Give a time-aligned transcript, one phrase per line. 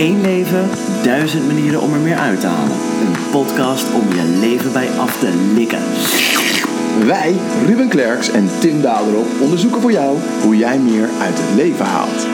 [0.00, 0.68] Eén leven,
[1.02, 2.76] duizend manieren om er meer uit te halen.
[3.00, 5.82] Een podcast om je leven bij af te likken.
[7.06, 7.34] Wij,
[7.66, 12.26] Ruben Klerks en Tim Daderop, onderzoeken voor jou hoe jij meer uit het leven haalt.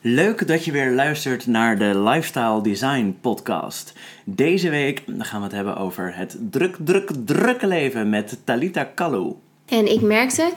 [0.00, 3.92] Leuk dat je weer luistert naar de Lifestyle Design Podcast.
[4.24, 9.34] Deze week gaan we het hebben over het druk, druk, drukke leven met Talita Kalou.
[9.66, 10.52] En ik merkte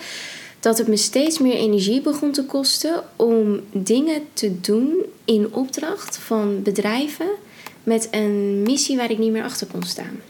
[0.66, 6.18] dat het me steeds meer energie begon te kosten om dingen te doen in opdracht
[6.18, 7.28] van bedrijven
[7.84, 10.22] met een missie waar ik niet meer achter kon staan.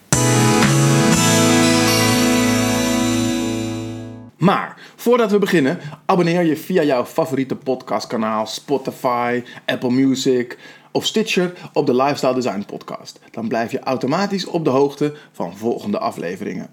[4.38, 10.58] Maar voordat we beginnen, abonneer je via jouw favoriete podcastkanaal, Spotify, Apple Music
[10.92, 13.20] of Stitcher op de Lifestyle Design Podcast.
[13.32, 16.70] Dan blijf je automatisch op de hoogte van volgende afleveringen.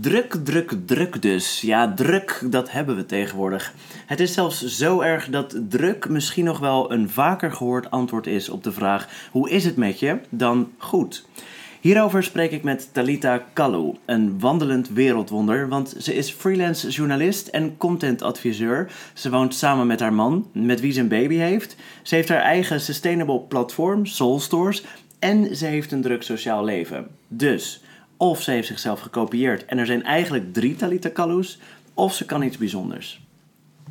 [0.00, 1.60] Druk, druk, druk dus.
[1.60, 3.74] Ja, druk, dat hebben we tegenwoordig.
[4.06, 8.48] Het is zelfs zo erg dat druk misschien nog wel een vaker gehoord antwoord is
[8.48, 10.18] op de vraag: hoe is het met je?
[10.28, 11.26] dan goed.
[11.80, 17.76] Hierover spreek ik met Talita Kalou, een wandelend wereldwonder, want ze is freelance journalist en
[17.76, 18.92] contentadviseur.
[19.14, 21.76] Ze woont samen met haar man, met wie ze een baby heeft.
[22.02, 24.84] Ze heeft haar eigen sustainable platform, Soul Stores,
[25.18, 27.06] en ze heeft een druk sociaal leven.
[27.28, 27.82] Dus,
[28.20, 31.58] of ze heeft zichzelf gekopieerd en er zijn eigenlijk drie Talita Kalous,
[31.94, 33.20] of ze kan iets bijzonders.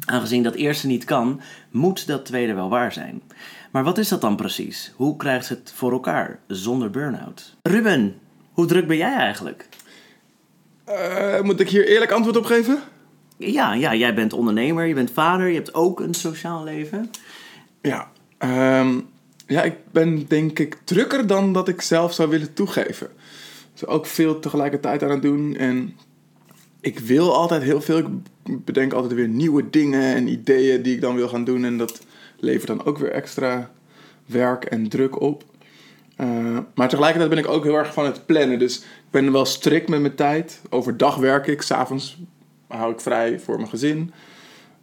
[0.06, 3.22] Aangezien dat eerste niet kan, moet dat tweede wel waar zijn.
[3.72, 4.94] Maar wat is dat dan precies?
[4.96, 7.56] Hoe krijgt ze het voor elkaar zonder burn-out?
[7.62, 8.20] Ruben,
[8.52, 9.68] hoe druk ben jij eigenlijk?
[10.90, 12.80] Uh, moet ik hier eerlijk antwoord op geven?
[13.38, 17.10] Ja, ja, jij bent ondernemer, je bent vader, je hebt ook een sociaal leven.
[17.82, 18.08] Ja,
[18.80, 19.10] um,
[19.48, 23.10] ja, ik ben denk ik drukker dan dat ik zelf zou willen toegeven.
[23.80, 25.96] Dus ook veel tegelijkertijd aan het doen en
[26.82, 27.98] ik wil altijd heel veel.
[27.98, 31.78] Ik bedenk altijd weer nieuwe dingen en ideeën die ik dan wil gaan doen en
[31.78, 32.02] dat
[32.38, 33.72] levert dan ook weer extra
[34.26, 35.44] werk en druk op.
[36.18, 38.60] Uh, maar tegelijkertijd ben ik ook heel erg van het plannen.
[38.60, 40.62] Dus ik ben wel strikt met mijn tijd.
[40.70, 42.20] Overdag werk ik, s'avonds
[42.68, 44.12] hou ik vrij voor mijn gezin.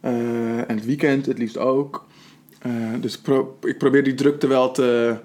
[0.01, 2.05] Uh, en het weekend het liefst ook.
[2.65, 3.21] Uh, dus
[3.61, 5.17] ik probeer die drukte wel te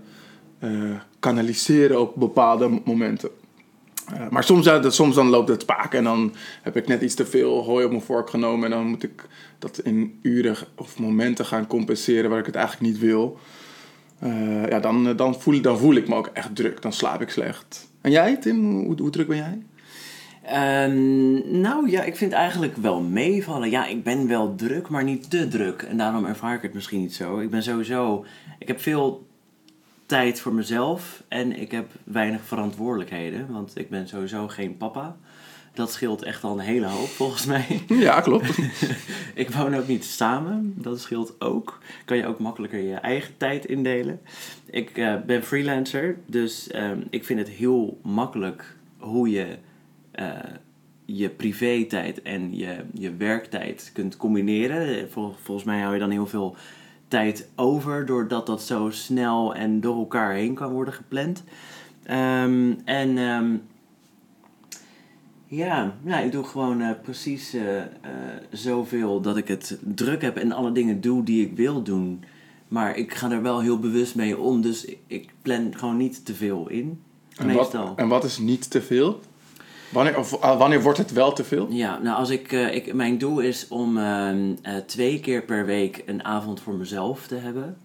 [1.19, 3.31] kanaliseren op bepaalde momenten.
[4.31, 7.65] Maar soms, soms dan loopt het spaak en dan heb ik net iets te veel
[7.65, 8.65] hooi op mijn vork genomen.
[8.65, 9.27] En dan moet ik
[9.59, 13.39] dat in uren of momenten gaan compenseren waar ik het eigenlijk niet wil.
[14.25, 16.83] Uh, ja, dan, dan, voel, dan voel ik me ook echt druk.
[16.83, 17.91] Dan slaap ik slecht.
[18.01, 18.85] En jij, Tim?
[18.85, 19.63] Hoe, druk ben jij?
[20.87, 23.71] Um, nou ja, ik vind eigenlijk wel meevallen.
[23.71, 25.83] Ja, ik ben wel druk, maar niet te druk.
[25.83, 27.39] En daarom ervaar ik het misschien niet zo.
[27.39, 28.25] Ik ben sowieso...
[28.59, 29.27] Ik heb veel
[30.13, 33.53] tijd voor mezelf en ik heb weinig verantwoordelijkheden.
[33.53, 35.17] Want ik ben sowieso geen papa.
[35.75, 37.83] Dat scheelt echt al een hele hoop volgens mij.
[37.89, 38.59] Ja, klopt.
[39.35, 40.75] ik woon ook niet samen.
[40.77, 41.79] Dat scheelt ook.
[42.05, 44.21] Kan je ook makkelijker je eigen tijd indelen.
[44.71, 49.57] Ik uh, ben freelancer, dus uh, ik vind het heel makkelijk hoe je
[50.15, 50.29] uh,
[51.05, 55.11] je privé-tijd en je, je werktijd kunt combineren.
[55.11, 56.57] Vol, volgens mij hou je dan heel veel
[57.13, 61.43] tijd over, doordat dat zo snel en door elkaar heen kan worden gepland.
[62.11, 63.63] Um, en um,
[65.47, 67.83] ja, nou, ik doe gewoon uh, precies uh, uh,
[68.51, 72.25] zoveel dat ik het druk heb en alle dingen doe die ik wil doen.
[72.69, 76.25] Maar ik ga er wel heel bewust mee om, dus ik, ik plan gewoon niet
[76.25, 77.03] te veel in.
[77.37, 77.87] En meestal.
[77.87, 79.21] Wat, en wat is niet te veel?
[79.93, 81.67] Wanneer, of, wanneer wordt het wel te veel?
[81.71, 84.55] Ja, nou als ik, ik mijn doel is om ehm,
[84.87, 87.77] twee keer per week een avond voor mezelf te hebben.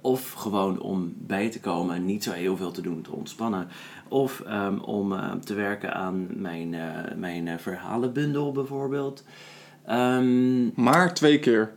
[0.00, 3.68] of gewoon om bij te komen en niet zo heel veel te doen, te ontspannen.
[4.08, 6.80] Of um, om uh, te werken aan mijn, uh,
[7.16, 9.24] mijn verhalenbundel bijvoorbeeld.
[9.90, 11.74] Um, maar twee keer?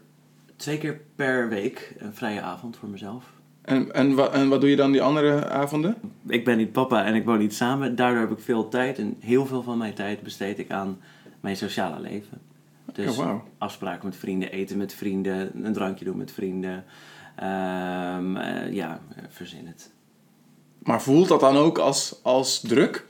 [0.56, 3.35] Twee keer per week een vrije avond voor mezelf.
[3.66, 5.96] En, en, wa en wat doe je dan die andere avonden?
[6.28, 7.96] Ik ben niet papa en ik woon niet samen.
[7.96, 9.00] Daardoor heb ik veel tijd.
[9.00, 11.00] En heel veel van mijn tijd besteed ik aan
[11.40, 12.42] mijn sociale leven.
[12.94, 13.42] Dus oh, wow.
[13.58, 16.84] afspraken met vrienden, eten met vrienden, een drankje doen met vrienden.
[17.40, 18.38] Um,
[18.72, 19.92] ja, verzin het.
[20.84, 23.06] Maar voelt dat dan ook als, als druk?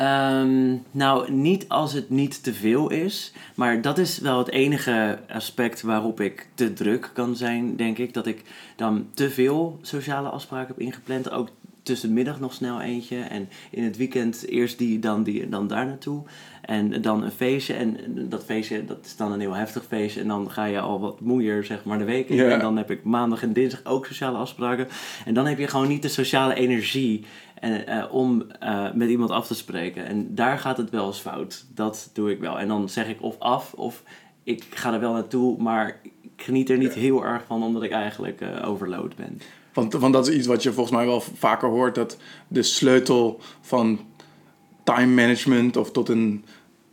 [0.00, 3.32] Um, nou, niet als het niet te veel is.
[3.54, 8.14] Maar dat is wel het enige aspect waarop ik te druk kan zijn, denk ik.
[8.14, 8.42] Dat ik
[8.76, 11.30] dan te veel sociale afspraken heb ingepland.
[11.30, 11.48] Ook
[11.82, 13.20] tussen de middag nog snel eentje.
[13.20, 16.22] En in het weekend eerst die, dan die en dan daar naartoe.
[16.66, 17.74] En dan een feestje.
[17.74, 17.96] En
[18.28, 20.20] dat feestje, dat is dan een heel heftig feestje.
[20.20, 22.36] En dan ga je al wat moeier, zeg maar, de week in.
[22.36, 22.50] Ja.
[22.50, 24.88] En dan heb ik maandag en dinsdag ook sociale afspraken.
[25.24, 27.24] En dan heb je gewoon niet de sociale energie
[27.54, 30.06] en, eh, om eh, met iemand af te spreken.
[30.06, 31.66] En daar gaat het wel eens fout.
[31.74, 32.58] Dat doe ik wel.
[32.58, 34.02] En dan zeg ik of af of
[34.42, 37.90] ik ga er wel naartoe, maar ik geniet er niet heel erg van omdat ik
[37.90, 39.40] eigenlijk eh overload ben.
[39.72, 41.94] Want, want dat is iets wat je volgens mij wel vaker hoort.
[41.94, 42.16] Dat
[42.48, 44.00] de sleutel van
[44.86, 46.44] time management of tot een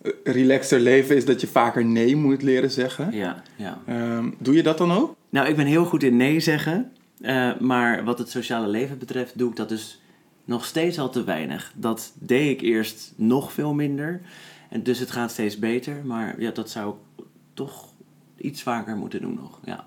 [0.02, 3.12] eh, relaxter leven is dat je vaker nee moet leren zeggen.
[3.12, 3.82] Ja, ja.
[3.86, 5.16] Ehm, doe je dat dan ook?
[5.30, 6.92] Nou, ik ben heel goed in nee zeggen.
[7.22, 10.02] eh, maar wat het sociale leven betreft doe ik dat dus
[10.46, 11.74] nog steeds al te weinig.
[11.76, 14.22] Dat deed ik eerst nog veel minder.
[14.70, 16.02] En dus het gaat steeds beter.
[16.06, 17.94] Maar ja, dat zou ik toch
[18.38, 19.60] iets vaker moeten doen nog.
[19.64, 19.86] Ja.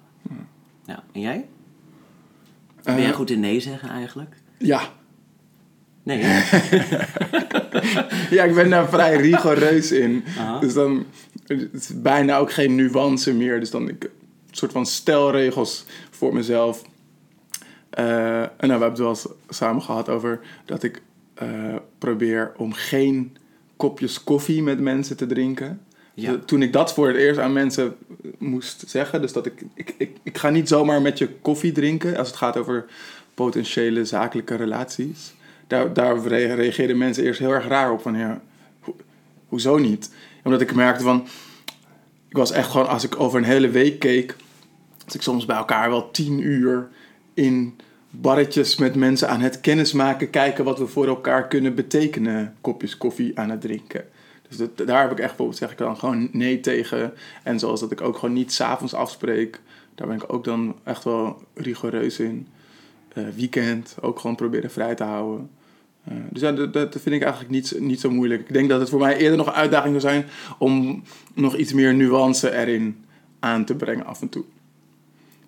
[0.87, 1.03] ja.
[1.13, 1.49] En jij?
[2.83, 4.37] Ben jij Eh, goed in nee zeggen eigenlijk?
[4.59, 4.81] Ja.
[6.07, 6.19] Nee.
[8.37, 10.25] ja, ik ben daar vrij rigoureus in.
[10.39, 10.59] Aha.
[10.59, 11.07] Dus dan
[11.47, 13.61] het is bijna ook geen nuance meer.
[13.61, 14.11] Dus dan ik, een
[14.51, 16.83] soort van stelregels voor mezelf.
[17.91, 21.03] Eh, en nou, we hebben het wel eens samen gehad over dat ik
[21.35, 23.37] eh, probeer om geen
[23.77, 25.81] kopjes koffie met mensen te drinken.
[26.15, 26.33] Ja.
[26.33, 27.95] De- Toen ik dat voor het eerst aan mensen
[28.39, 32.17] moest zeggen, dus dat ik, ik, ik, ik ga niet zomaar met je koffie drinken
[32.17, 32.85] als het gaat over
[33.35, 35.35] potentiële zakelijke relaties.
[35.67, 38.41] Daar, daar re- reageerden mensen eerst heel erg raar op van ja,
[38.81, 38.97] ho-
[39.49, 40.11] hoezo niet?
[40.45, 41.27] Omdat ik merkte van,
[42.29, 44.37] ik was echt gewoon, als ik over een hele week keek,
[45.05, 46.89] was ik soms bij elkaar wel tien uur
[47.35, 47.79] in
[48.11, 53.39] barretjes met mensen aan het kennismaken, kijken wat we voor elkaar kunnen betekenen, kopjes koffie
[53.39, 54.05] aan het drinken.
[54.49, 57.13] Dus daar heb ik echt bijvoorbeeld, zeg ik dan gewoon nee tegen.
[57.43, 59.61] En zoals dat ik ook gewoon niet s'avonds afspreek,
[59.95, 62.47] daar ben ik ook dan echt wel rigoureus in.
[63.17, 65.51] Eh, weekend ook gewoon proberen vrij te houden.
[66.05, 68.41] Eh, dus ja, dat, dat vind ik eigenlijk niet, niet zo moeilijk.
[68.41, 70.27] Ik denk dat het voor mij eerder nog een uitdaging zou zijn
[70.59, 71.03] om
[71.35, 73.05] nog iets meer nuance erin
[73.41, 74.45] aan te brengen af en toe.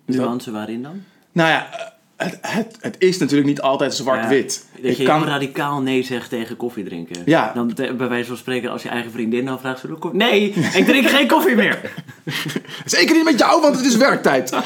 [0.05, 1.03] Dus dat- Nuance waarin dan?
[1.31, 1.69] nou ja,
[2.15, 4.65] het, het, het is natuurlijk niet altijd zwart-wit.
[4.75, 7.21] Ja, dat je Ik kan- radicaal nee zegt tegen koffie drinken.
[7.25, 7.51] Ja.
[7.53, 9.79] Dan bij wijze van spreken, als je eigen vriendin dan vraagt...
[9.79, 10.19] zullen we koffie?
[10.19, 11.91] Nee, ik drink geen koffie meer.
[12.85, 14.49] Zeker niet met jou, want het is werktijd.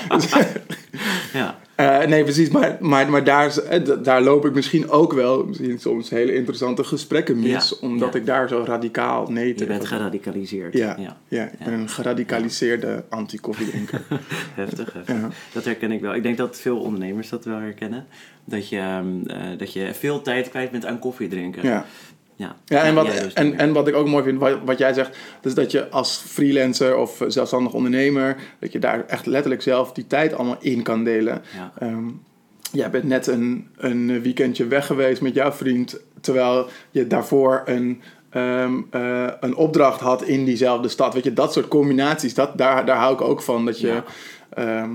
[1.34, 1.58] Ja.
[1.76, 2.50] Eh, nee, precies.
[2.50, 6.84] Maar, maar, maar daar, eh, daar loop ik misschien ook wel misschien soms hele interessante
[6.84, 7.70] gesprekken mis.
[7.70, 8.20] Ja, Omdat ja.
[8.20, 9.98] ik daar zo radicaal nee Je tegen bent zeg.
[9.98, 10.74] geradicaliseerd.
[10.74, 11.18] Ja, ja.
[11.28, 11.44] ja.
[11.44, 14.02] ik ben een geradicaliseerde anti-koffiedrinker.
[14.56, 15.16] Heftig, heftig.
[15.16, 15.30] Ja.
[15.54, 16.16] Dat herken ik wel.
[16.16, 18.06] Ik denk dat veel ondernemers dat wel herkennen.
[18.46, 21.68] Dat je, ehm, eh, dat je veel tijd kwijt bent aan koffie drinken.
[21.68, 21.86] ja.
[22.36, 22.56] Ja.
[22.66, 25.18] Ja, en wat, dus en, en wat ik ook mooi vind, wat, wat jij zegt,
[25.42, 30.08] dus dat je als freelancer of zelfstandig ondernemer, dat je daar echt letterlijk zelf die
[30.08, 31.42] tijd allemaal in kan delen.
[31.56, 31.72] Ja.
[31.80, 32.08] Ehm,
[32.72, 38.02] jij bent net een, een weekendje weg geweest met jouw vriend, terwijl je daarvoor een,
[38.30, 41.14] ehm, eh, een opdracht had in diezelfde stad.
[41.14, 43.66] Weet je, dat soort combinaties, dat, daar, daar hou ik ook van.
[43.66, 44.04] Dat je,
[44.50, 44.92] ehm,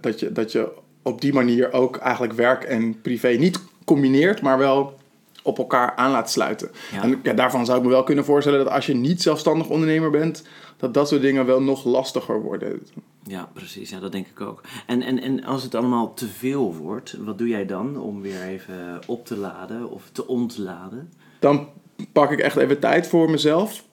[0.00, 0.72] dat, je, dat je
[1.02, 5.02] op die manier ook eigenlijk werk en privé niet combineert, maar wel
[5.44, 6.70] op elkaar aan laat sluiten.
[6.92, 7.02] Ja.
[7.02, 10.10] En ja, daarvan zou ik me wel kunnen voorstellen dat als je niet zelfstandig ondernemer
[10.10, 10.42] bent,
[10.76, 12.82] dat dat soort dingen wel nog lastiger worden.
[13.22, 13.90] Ja, precies.
[13.90, 14.60] Ja, dat denk ik ook.
[14.86, 18.42] En, en, en als het allemaal te veel wordt, wat doe jij dan om weer
[18.42, 21.12] even op te laden of te ontladen?
[21.38, 21.68] Dan
[22.12, 23.84] pak ik echt even tijd voor mezelf.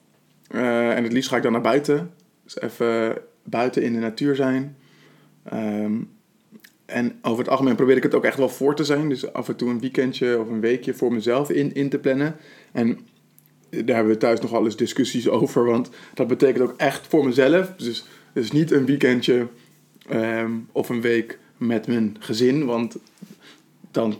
[0.48, 2.14] Eh, en het liefst ga ik dan naar buiten.
[2.44, 4.76] Dus even buiten in de natuur zijn.
[5.42, 5.92] Ehm,
[6.92, 9.08] en over het algemeen probeer ik het ook echt wel voor te zijn.
[9.08, 12.36] Dus af en toe een weekendje of een weekje voor mezelf in, in te plannen.
[12.72, 12.98] En
[13.70, 15.64] daar hebben we thuis nog wel eens discussies over.
[15.64, 17.74] Want dat betekent ook echt voor mezelf.
[17.76, 19.46] Dus, dus niet een weekendje
[20.08, 22.64] ehm, of een week met mijn gezin.
[22.64, 22.96] Want
[23.90, 24.16] dan,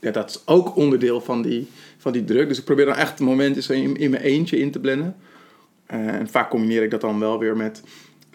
[0.00, 1.66] ja, dat is ook onderdeel van die,
[1.98, 2.48] van die druk.
[2.48, 5.16] Dus ik probeer dan echt momenten in, in mijn eentje in te plannen.
[5.86, 7.82] Eh, en vaak combineer ik dat dan wel weer met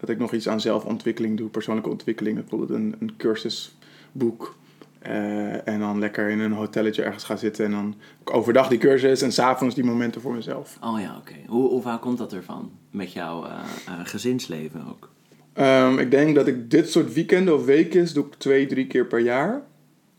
[0.06, 2.36] dat ik nog iets aan zelfontwikkeling doe, persoonlijke ontwikkeling.
[2.36, 4.56] Bijvoorbeeld een, een cursusboek.
[5.00, 7.66] Eh, en dan lekker in een hotelletje ergens gaan zitten.
[7.66, 10.78] En dan overdag die cursus en s'avonds die momenten voor mezelf.
[10.82, 11.34] Oh ja, oké.
[11.48, 12.72] Hoe, hoe vaak komt dat ervan?
[12.92, 13.52] Met jouw eh,
[13.88, 15.10] eh, gezinsleven ook?
[15.54, 19.06] Ehm, ik denk dat ik dit soort weekenden of weekjes doe ik twee, drie keer
[19.06, 19.62] per jaar.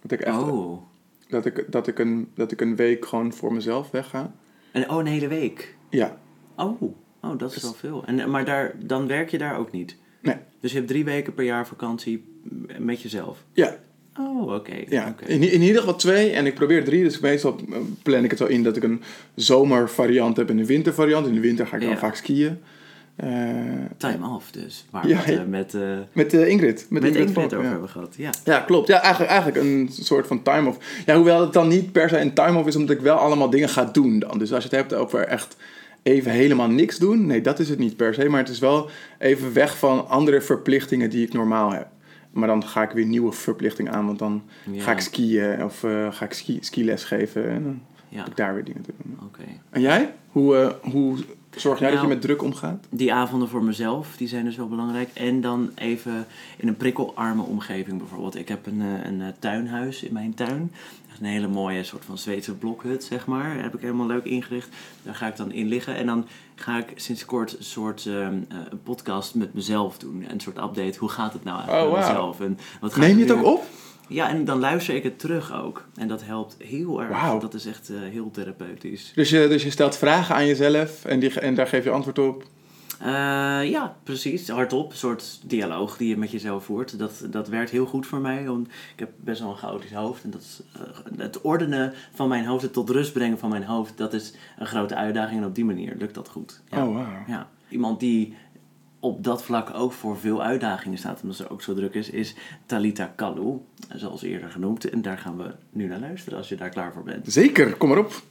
[0.03, 0.83] Dat ik echt Oh.
[1.29, 4.33] dat ik, dat ik, een, dat ik een week gewoon voor mezelf wegga.
[4.73, 5.77] En, oh, een hele week?
[5.91, 6.17] Ja,
[6.57, 6.83] Oh,
[7.23, 8.05] oh dat is wel veel.
[8.07, 9.97] En, maar daar, dan werk je daar ook niet?
[10.21, 10.37] nee.
[10.61, 12.25] Dus je hebt drie weken per jaar vakantie
[12.79, 13.39] met jezelf?
[13.53, 13.77] Ja,
[14.19, 14.75] Oh, oké.
[14.89, 15.15] ja.
[15.27, 16.31] In, in ieder geval twee.
[16.31, 17.03] En ik probeer drie.
[17.03, 19.03] Dus meestal eh, plan ik het zo in dat ik een
[19.35, 21.27] zomervariant heb en een wintervariant.
[21.27, 21.97] In de winter ga ik dan Ja.
[21.97, 22.59] vaak skiën.
[23.17, 23.29] Eh,
[23.97, 24.85] Time off dus.
[24.91, 25.77] Waar Ja, eh, met,
[26.13, 26.87] met eh, Ingrid.
[26.91, 27.71] Met, met Ingrid, Ingrid over ja.
[27.71, 28.15] hebben gehad.
[28.17, 28.31] Ja.
[28.45, 28.89] Ja, klopt.
[28.89, 30.79] Ja, eigenlijk, eigenlijk een soort van time-off.
[31.07, 33.69] Ja, hoewel het dan niet per se een time-off is, omdat ik wel allemaal dingen
[33.69, 34.39] ga doen dan.
[34.39, 35.57] Dus als je het hebt over echt
[36.07, 38.29] even helemaal niks doen, nee, dat is het niet per se.
[38.29, 41.87] Maar het is wel even weg van andere verplichtingen die ik normaal heb.
[42.33, 44.83] Maar dan ga ik weer nieuwe verplichtingen aan, want dan Ja.
[44.83, 47.49] ga ik skiën of eh, ga ik ski, skiles geven.
[47.51, 49.19] En dan Ja, heb ik daar weer dingen te doen.
[49.27, 49.43] oké.
[49.71, 50.15] En jij?
[50.29, 51.17] Hoe, eh, hoe
[51.57, 52.87] zorg jij dat je Nou, met druk omgaat?
[52.91, 55.11] Die avonden voor mezelf, die zijn dus wel belangrijk.
[55.15, 58.37] En dan even in een prikkelarme omgeving bijvoorbeeld.
[58.37, 60.73] Ik heb een, eh, een eh, tuinhuis in mijn tuin.
[61.21, 63.63] Een hele mooie soort van Zweedse blokhut, zeg maar.
[63.63, 64.69] heb ik helemaal leuk ingericht.
[65.03, 65.97] Daar ga ik dan in liggen.
[65.97, 68.17] En dan ga ik sinds kort een soort ehm,
[68.49, 70.25] eh, een podcast met mezelf doen.
[70.29, 70.99] Een soort update.
[70.99, 72.41] Hoe gaat het nou eigenlijk Oh, met mezelf?
[72.41, 73.65] En wat ga Neem je het ook op?
[74.07, 75.85] Ja, en dan luister ik het terug ook.
[75.95, 77.41] En dat helpt heel erg.
[77.41, 79.13] Dat is echt eh, heel therapeutisch.
[79.15, 82.19] Dus je, dus je stelt vragen aan jezelf en, die, en daar geef je antwoord
[82.19, 82.45] op.
[82.99, 84.49] Eh, ja, precies.
[84.49, 84.91] Hardop.
[84.91, 86.99] Een soort dialoog die je met jezelf voert.
[86.99, 88.45] Dat, dat werkt heel goed voor mij.
[88.45, 90.25] Want ik heb best wel een chaotisch hoofd.
[90.25, 93.65] En dat is, eh, het ordenen van mijn hoofd, het tot rust brengen van mijn
[93.65, 95.41] hoofd, dat is een grote uitdaging.
[95.41, 96.61] En op die manier lukt dat goed.
[96.71, 96.87] Ja.
[96.87, 97.25] Oh, wauw.
[97.27, 97.49] Ja.
[97.69, 98.35] Iemand die
[99.07, 102.35] op dat vlak ook voor veel uitdagingen staat, omdat ze ook zo druk is, is
[102.67, 103.59] Talita Kalu,
[103.95, 104.91] zoals eerder genoemd.
[104.91, 107.33] En daar gaan we nu naar luisteren als je daar klaar voor bent.
[107.33, 108.23] Zeker, kom maar op.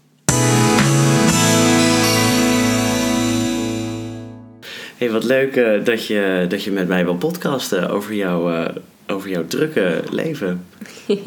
[4.97, 8.75] Hey, wat leuk eh, dat, je, dat je met mij wil podcasten over, jouw eh,
[9.07, 10.65] over jouw drukke leven.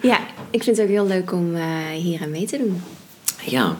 [0.00, 0.18] Ja,
[0.50, 2.82] ik vind het ook heel leuk om eh, hier aan mee te doen.
[3.44, 3.76] Ja,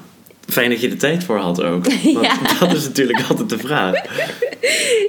[0.49, 1.85] fijn dat je er tijd voor had ook.
[2.15, 2.37] Want Ja.
[2.61, 3.95] dat is natuurlijk altijd de vraag.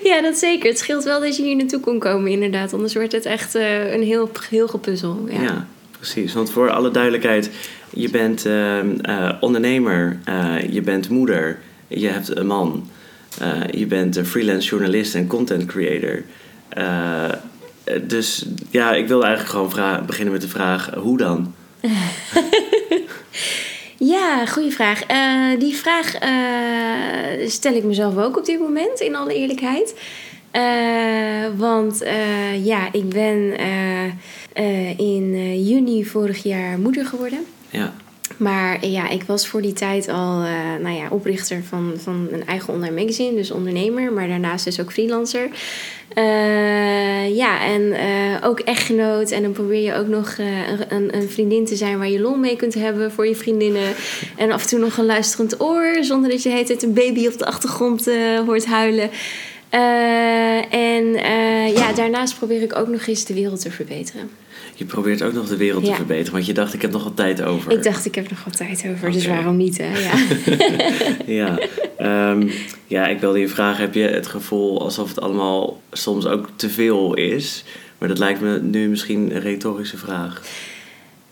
[0.04, 0.70] Ja, dat zeker.
[0.70, 2.74] Het scheelt wel dat je hier naartoe kon komen, inderdaad.
[2.74, 5.25] Anders wordt het echt eh, een heel, heel gepuzzel.
[5.30, 5.42] Ja.
[5.42, 5.68] Ja.
[5.98, 6.34] precies.
[6.34, 7.50] Want voor alle duidelijkheid,
[7.89, 12.89] je bent eh, eh, ondernemer, eh, je bent moeder, je hebt een man,
[13.72, 16.22] je bent een freelance journalist en content creator.
[18.01, 21.54] Dus ja, ik wilde eigenlijk gewoon beginnen met de vraag, hoe dan?
[23.98, 25.04] Ja, goede vraag.
[25.04, 29.96] Eh, die vraag eh, stel ik mezelf ook op dit moment, in alle eerlijkheid.
[30.52, 30.64] Eh,
[31.58, 32.04] want
[32.64, 33.54] ja, ik ben
[34.98, 37.46] in juni vorig jaar moeder geworden.
[37.70, 37.94] Ja,
[38.38, 42.46] Maar ja, ik was voor die tijd al eh, nou ja, oprichter van, van een
[42.46, 45.50] eigen online magazine, dus ondernemer, maar daarnaast dus ook freelancer.
[46.13, 49.32] Eh, ja, en eh, ook echtgenoot.
[49.32, 50.38] En dan probeer je ook nog
[50.89, 53.94] een, een vriendin te zijn waar je lol mee kunt hebben voor je vriendinnen.
[54.38, 57.27] En af en toe nog een luisterend oor, zonder dat je hele tijd een baby
[57.27, 58.10] op de achtergrond
[58.46, 59.10] hoort huilen.
[59.70, 64.30] Eh, en eh, ja, daarnaast probeer ik ook nog eens de wereld te verbeteren.
[64.76, 67.16] je probeert ook nog de wereld te verbeteren, want je dacht ik heb nog wat
[67.16, 67.72] tijd over.
[67.72, 70.00] Ik dacht, ik heb nog wat tijd over, dus waarom niet, hè?
[70.00, 70.14] Ja.
[71.26, 71.60] Ja,
[71.98, 72.50] ehm,
[72.88, 76.70] ja, ik wilde je vragen, heb je het gevoel alsof het allemaal soms ook te
[76.70, 77.64] veel is?
[77.98, 80.42] Maar dat lijkt me nu misschien een retorische vraag.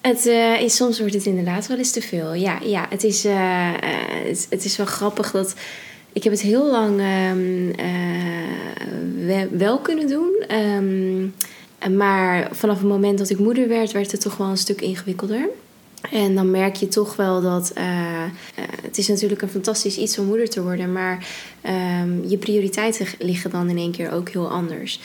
[0.01, 2.33] Het is, is, soms wordt het inderdaad wel eens te veel.
[2.33, 5.55] Ja, ja het, is, het, het is wel grappig dat...
[6.13, 10.43] Ik heb het heel lang ehm, eh, we- wel kunnen doen.
[10.47, 11.27] Ehm,
[11.97, 15.49] maar vanaf het moment dat ik moeder werd, werd het toch wel een stuk ingewikkelder.
[16.11, 18.29] En dan merk je toch wel dat eh, eh,
[18.83, 21.27] het is natuurlijk een fantastisch iets om moeder te worden, maar
[21.61, 24.99] ehm, je prioriteiten liggen dan in één keer ook heel anders.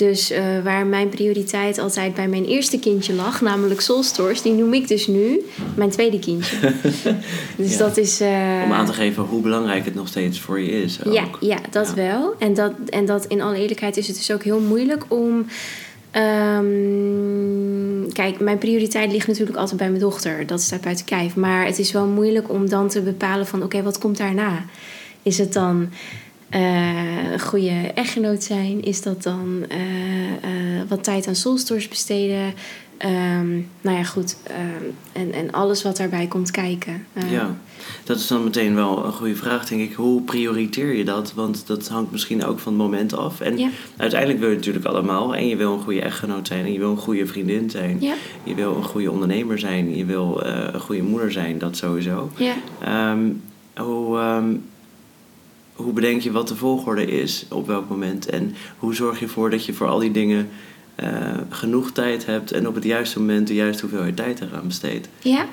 [0.00, 4.74] Dus eh, waar mijn prioriteit altijd bij mijn eerste kindje lag, namelijk Soulstores, die noem
[4.74, 5.40] ik dus nu
[5.74, 6.56] mijn tweede kindje.
[7.56, 7.78] dus Ja.
[7.78, 8.20] dat is.
[8.20, 10.98] eh, Om aan te geven hoe belangrijk het nog steeds voor je is.
[11.04, 11.12] Ook.
[11.12, 11.94] ja, ja, dat Ja.
[11.94, 12.34] wel.
[12.38, 15.46] En dat, en dat in alle eerlijkheid is het dus ook heel moeilijk om.
[16.10, 20.46] ehm, kijk, mijn prioriteit ligt natuurlijk altijd bij mijn dochter.
[20.46, 21.36] Dat staat buiten kijf.
[21.36, 23.62] Maar het is wel moeilijk om dan te bepalen van...
[23.62, 24.64] oké, wat komt daarna?
[25.22, 25.88] Is het dan
[26.50, 28.82] eh, een goede echtgenoot zijn?
[28.84, 29.78] Is dat dan eh,
[30.32, 32.54] eh, wat tijd aan soulstores besteden?
[32.96, 34.36] Ehm, nou ja, goed.
[34.42, 37.06] ehm, en, en alles wat daarbij komt kijken.
[37.30, 37.56] Ja,
[38.04, 39.92] dat is dan meteen wel een goede vraag, denk ik.
[39.94, 41.32] Hoe prioriteer je dat?
[41.34, 43.40] Want dat hangt misschien ook van het moment af.
[43.40, 43.68] En Ja.
[43.96, 45.34] uiteindelijk wil je natuurlijk allemaal.
[45.34, 46.64] En je wil een goede echtgenoot zijn.
[46.64, 47.96] En je wil een goede vriendin zijn.
[48.00, 48.14] Ja,
[48.44, 49.96] Je wil een goede ondernemer zijn.
[49.96, 51.58] Je wil een goede moeder zijn.
[51.58, 52.30] Dat sowieso.
[52.36, 52.54] ja.
[52.84, 53.28] Ehm,
[53.84, 54.18] hoe,
[55.82, 58.26] hoe bedenk je wat de volgorde is op welk moment?
[58.26, 60.48] En hoe zorg je ervoor dat je voor al die dingen
[60.94, 61.08] eh,
[61.48, 65.08] genoeg tijd hebt en op het juiste moment de juiste hoeveelheid tijd eraan besteedt?
[65.18, 65.46] Ja,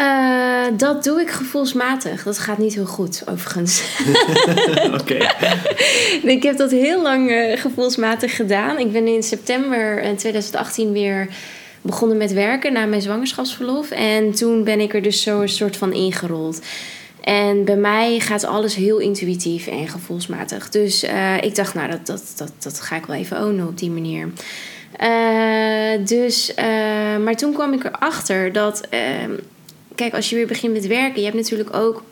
[0.00, 2.22] Eh, dat doe ik gevoelsmatig.
[2.22, 3.82] Dat gaat niet heel goed, overigens.
[5.00, 5.18] Oké.
[6.36, 8.78] ik heb dat heel lang eh, gevoelsmatig gedaan.
[8.78, 11.28] Ik ben in september eh, 2018 weer
[11.82, 13.90] begonnen met werken na mijn zwangerschapsverlof.
[13.90, 16.60] En toen ben ik er dus zo een soort van ingerold.
[17.20, 20.68] En bij mij gaat alles heel intuïtief en gevoelsmatig.
[20.68, 23.78] Dus eh, ik dacht, nou, dat, dat, dat, dat ga ik wel even ownen op
[23.78, 24.28] die manier.
[24.96, 26.66] Eh, dus, eh,
[27.24, 29.30] maar toen kwam ik erachter dat, ehm,
[29.94, 32.02] kijk, als je weer begint met werken, je hebt natuurlijk ook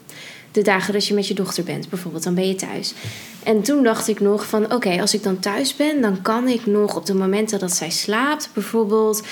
[0.53, 2.95] de dagen dat je met je dochter bent, bijvoorbeeld, dan ben je thuis.
[3.43, 6.67] En toen dacht ik nog van, oké, als ik dan thuis ben, dan kan ik
[6.67, 9.23] nog op de momenten dat zij slaapt, bijvoorbeeld,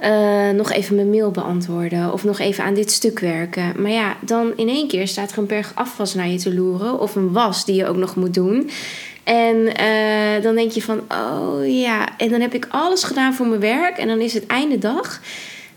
[0.00, 3.72] eh, nog even mijn mail beantwoorden of nog even aan dit stuk werken.
[3.82, 7.00] Maar ja, dan in één keer staat er een berg afwas naar je te loeren
[7.00, 8.70] of een was die je ook nog moet doen.
[9.24, 13.46] En eh, dan denk je van, oh ja, en dan heb ik alles gedaan voor
[13.46, 15.20] mijn werk en dan is het einde dag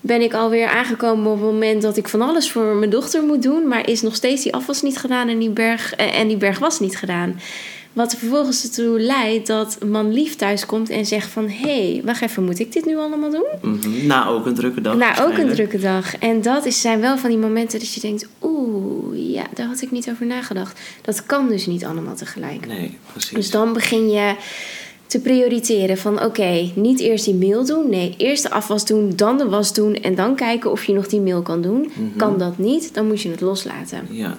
[0.03, 3.41] ben ik alweer aangekomen op het moment dat ik van alles voor mijn dochter moet
[3.41, 3.67] doen.
[3.67, 6.59] Maar is nog steeds die afwas niet gedaan en die berg, eh, en die berg
[6.59, 7.39] was niet gedaan.
[7.93, 11.50] Wat er vervolgens ertoe leidt dat man lief thuis komt en zegt van...
[11.50, 13.45] hé, hey, wacht even, moet ik dit nu allemaal doen?
[13.62, 14.07] Mhm.
[14.07, 14.95] Na ook een drukke dag.
[14.95, 16.17] Na ook een drukke dag.
[16.17, 18.27] En dat is, zijn wel van die momenten dat je denkt...
[18.41, 20.79] oeh, ja, daar had ik niet over nagedacht.
[21.01, 22.67] Dat kan dus niet allemaal tegelijk.
[22.67, 23.31] Nee, precies.
[23.31, 24.35] Dus dan begin je
[25.05, 27.89] te prioriteren van oké, niet eerst die mail doen.
[27.89, 31.07] Nee, eerst de afwas doen, dan de was doen en dan kijken of je nog
[31.07, 31.91] die mail kan doen.
[31.93, 32.17] Mhm.
[32.17, 34.07] Kan dat niet, dan moet je het loslaten.
[34.09, 34.38] Ja.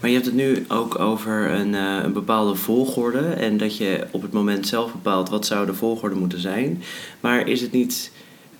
[0.00, 3.18] Maar je hebt het nu ook over een, eh, een bepaalde volgorde.
[3.18, 6.82] En dat je op het moment zelf bepaalt wat zou de volgorde moeten zijn.
[7.20, 8.10] Maar is het niet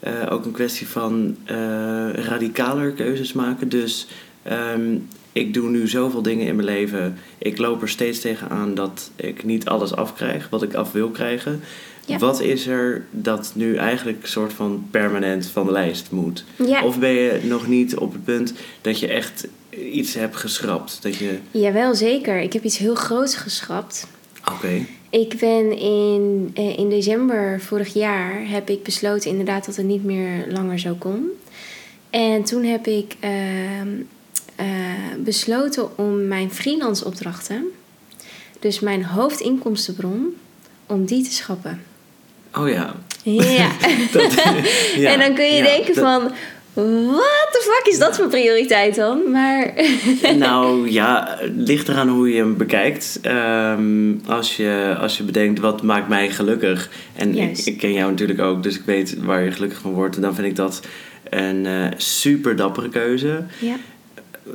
[0.01, 1.57] eh, ook een kwestie van eh,
[2.11, 3.69] radicaler keuzes maken?
[3.69, 4.07] Dus
[4.43, 4.97] ehm,
[5.33, 7.19] ik doe nu zoveel dingen in mijn leven.
[7.39, 11.61] Ik loop er steeds tegenaan dat ik niet alles afkrijg wat ik af wil krijgen.
[12.07, 12.19] Ja.
[12.19, 16.45] Wat is er dat nu eigenlijk een soort van permanent van de lijst moet?
[16.67, 20.99] Ja, Of ben je nog niet op het punt dat je echt iets hebt geschrapt?
[21.03, 22.41] Dat je, jawel zeker.
[22.41, 24.07] Ik heb iets heel groots geschrapt.
[24.55, 29.87] oké, Ik ben in, eh, in december vorig jaar heb ik besloten inderdaad dat het
[29.87, 31.27] niet meer langer zo kon.
[32.11, 33.89] En toen heb ik ehm,
[34.57, 34.67] eh,
[35.19, 37.65] besloten om mijn freelance opdrachten,
[38.61, 40.35] dus mijn hoofdinkomstenbron,
[40.87, 41.83] om die te schrappen.
[42.55, 42.95] oh ja.
[43.23, 43.71] Ja.
[44.13, 44.33] Dat,
[44.97, 46.33] ja, en dan kun je ja, denken dat- van,
[46.75, 49.31] what the fuck is dat voor prioriteit dan?
[49.31, 49.73] Maar
[50.37, 53.19] Nou ja, het ligt eraan hoe je hem bekijkt.
[53.23, 56.91] Ehm, als, je, als je bedenkt wat maakt mij gelukkig.
[57.17, 60.17] En ik, ken jou natuurlijk ook, dus ik weet waar je gelukkig van wordt.
[60.17, 60.81] En dan vind ik dat
[61.31, 63.45] een eh, super dappere keuze.
[63.61, 63.75] ja,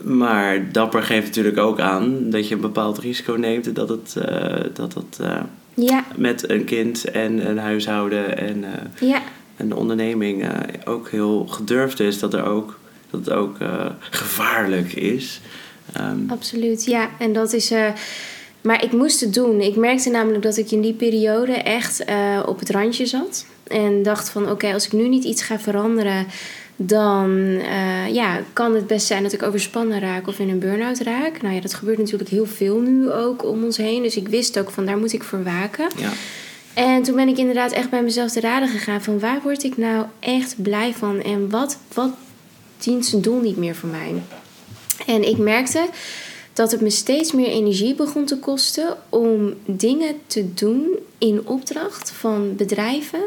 [0.04, 3.76] Maar dapper geeft natuurlijk ook aan dat je een bepaald risico neemt.
[3.76, 5.42] Dat het, eh, dat het eh,
[5.74, 9.10] ja, met een kind en een huishouden en eh,
[9.60, 9.66] ja.
[9.66, 10.52] een onderneming eh,
[10.86, 12.20] ook heel gedurfd is.
[12.20, 15.42] Dat, er ook, dat het ook eh, gevaarlijk is.
[15.94, 17.10] Ehm, Absoluut, ja.
[17.20, 17.72] En dat is.
[17.72, 17.92] eh,
[18.62, 19.62] maar ik moest het doen.
[19.62, 22.04] Ik merkte namelijk dat ik in die periode echt
[22.46, 23.46] op het randje zat.
[23.68, 26.26] En dacht van oké, als ik nu niet iets ga veranderen,
[26.76, 27.60] dan
[28.12, 31.42] ja, kan het best zijn dat ik overspannen raak of in een burn-out raak.
[31.42, 34.02] Nou ja, dat gebeurt natuurlijk heel veel nu ook om ons heen.
[34.04, 35.90] Dus ik wist ook van daar moet ik voor waken.
[35.96, 36.12] ja.
[36.74, 39.78] En toen ben ik inderdaad echt bij mezelf te raden gegaan van waar word ik
[39.78, 42.12] nou echt blij van en wat, wat
[42.78, 44.14] dient zijn doel niet meer voor mij.
[45.06, 45.90] En ik merkte
[46.54, 52.12] dat het me steeds meer energie begon te kosten om dingen te doen in opdracht
[52.12, 53.22] van bedrijven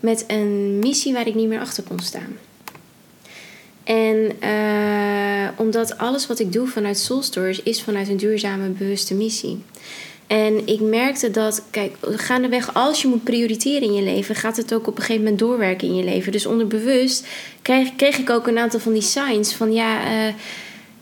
[0.00, 2.38] met een missie waar ik niet meer achter kon staan.
[3.84, 9.14] En eh, omdat alles wat ik doe vanuit Soul Stories is vanuit een duurzame, bewuste
[9.14, 9.62] missie.
[10.32, 14.74] En ik merkte dat, kijk, gaandeweg als je moet prioriteren in je leven, gaat het
[14.74, 16.32] ook op een gegeven moment doorwerken in je leven.
[16.32, 17.26] Dus onderbewust
[17.62, 20.28] kreeg, kreeg ik ook een aantal van die signs van ja, eh,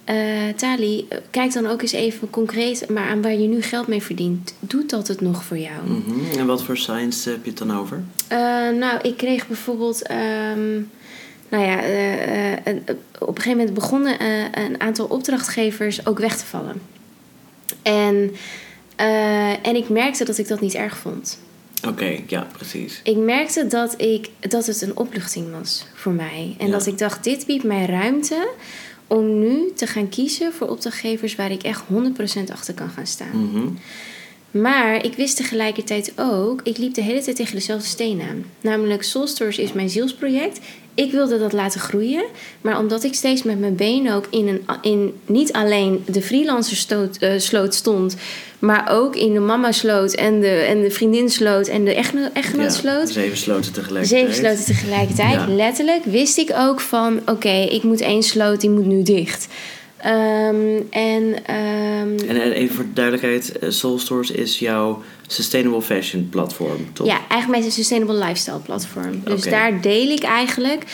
[0.04, 4.02] eh, Tali, kijk dan ook eens even concreet maar aan waar je nu geld mee
[4.02, 4.54] verdient.
[4.60, 5.86] Doet dat het nog voor jou?
[5.86, 6.38] Mhm.
[6.38, 8.02] En wat voor signs heb je het dan over?
[8.28, 8.38] Eh,
[8.78, 10.02] nou, ik kreeg bijvoorbeeld.
[10.02, 10.80] ehm,
[11.48, 11.76] nou ja,
[13.18, 14.16] op een gegeven moment begonnen
[14.58, 16.80] een aantal opdrachtgevers ook weg te vallen.
[17.82, 18.30] En,
[19.00, 21.38] eh, en ik merkte dat ik dat niet erg vond.
[21.88, 23.00] Oké, ja, precies.
[23.04, 26.54] Ik merkte dat, ik, dat het een opluchting was voor mij.
[26.58, 26.72] En Ja.
[26.72, 28.48] dat ik dacht, dit biedt mij ruimte
[29.06, 33.50] om nu te gaan kiezen voor opdrachtgevers waar ik echt 100% achter kan gaan staan.
[33.50, 33.66] Mhm.
[34.50, 38.44] Maar ik wist tegelijkertijd ook, ik liep de hele tijd tegen dezelfde steen aan.
[38.60, 40.58] Namelijk Soul Stories is mijn zielsproject.
[40.94, 42.24] Ik wilde dat laten groeien.
[42.60, 46.76] Maar omdat ik steeds met mijn benen ook in, een, in niet alleen de freelancer
[46.76, 48.16] stoot, eh, sloot stond...
[48.58, 52.30] maar ook in de mama sloot en de, en de vriendin sloot en de echtgenoot,
[52.56, 53.08] Ja, sloot...
[53.08, 54.20] Zeven sloten tegelijkertijd.
[54.20, 55.46] Zeven sloten tegelijkertijd, Ja.
[55.48, 57.20] letterlijk, wist ik ook van...
[57.26, 59.48] oké, ik moet één sloot, die moet nu dicht.
[60.02, 65.82] Ehm, en ehm, En eh, even voor de duidelijkheid, eh, Soul Stores is jouw sustainable
[65.82, 67.06] fashion platform, toch?
[67.06, 69.20] Ja, eigenlijk mijn sustainable lifestyle platform.
[69.24, 70.84] Dus daar deel ik eigenlijk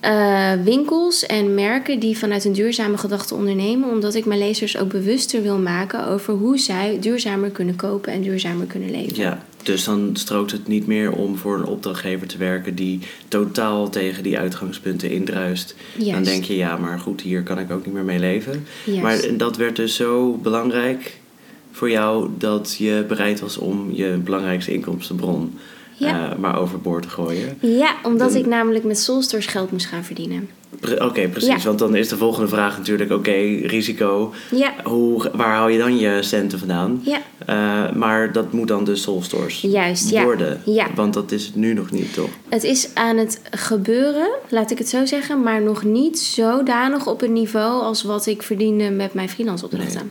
[0.00, 4.88] eh, winkels en merken die vanuit een duurzame gedachte ondernemen, omdat ik mijn lezers ook
[4.88, 9.16] bewuster wil maken over hoe zij duurzamer kunnen kopen en duurzamer kunnen leven.
[9.16, 13.88] Ja, dus dan strookt het niet meer om voor een opdrachtgever te werken die totaal
[13.88, 15.74] tegen die uitgangspunten indruist.
[15.98, 18.66] Dan denk je, ja, maar goed, hier kan ik ook niet meer mee leven.
[18.84, 19.02] Juist.
[19.02, 21.18] Maar dat werd dus zo belangrijk
[21.70, 25.58] voor jou dat je bereid was om je belangrijkste inkomstenbron
[26.06, 26.30] Ja.
[26.30, 27.58] eh, maar overboord gooien.
[27.60, 30.48] Ja, omdat Dan- ik namelijk met Soulstores geld moest gaan verdienen.
[30.80, 31.48] Pre- Oké, precies.
[31.48, 31.58] Ja.
[31.68, 33.30] Want dan is de volgende vraag natuurlijk, oké,
[33.66, 34.32] risico.
[34.50, 37.00] Ja, Hoe, waar haal je dan je centen vandaan?
[37.04, 40.62] ja, Eh, maar dat moet dan de Soul Stores Juist, worden.
[40.64, 40.86] Ja.
[40.94, 42.28] Want dat is het nu nog niet, toch?
[42.48, 47.22] het is aan het gebeuren, laat ik het zo zeggen, maar nog niet zodanig op
[47.22, 50.10] een niveau als wat ik verdiende met mijn freelance opdrachten.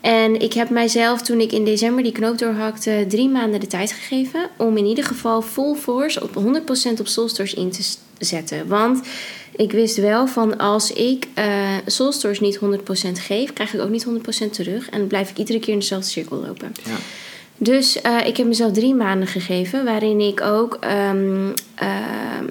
[0.00, 3.92] En ik heb mijzelf toen ik in december die knoop doorhakte, drie maanden de tijd
[3.92, 6.30] gegeven om in ieder geval full force op
[6.96, 7.82] 100% op Soulstores in te
[8.18, 8.68] zetten.
[8.68, 9.00] Want
[9.56, 12.60] ik wist wel van als ik eh Soulstores niet 100%
[13.12, 14.06] geef, krijg ik ook niet
[14.46, 14.88] 100% terug.
[14.88, 16.72] En dan blijf ik iedere keer in dezelfde cirkel lopen.
[16.84, 16.96] Ja.
[17.56, 22.44] Dus eh, ik heb mezelf drie maanden gegeven, waarin ik ook ehm, ehm,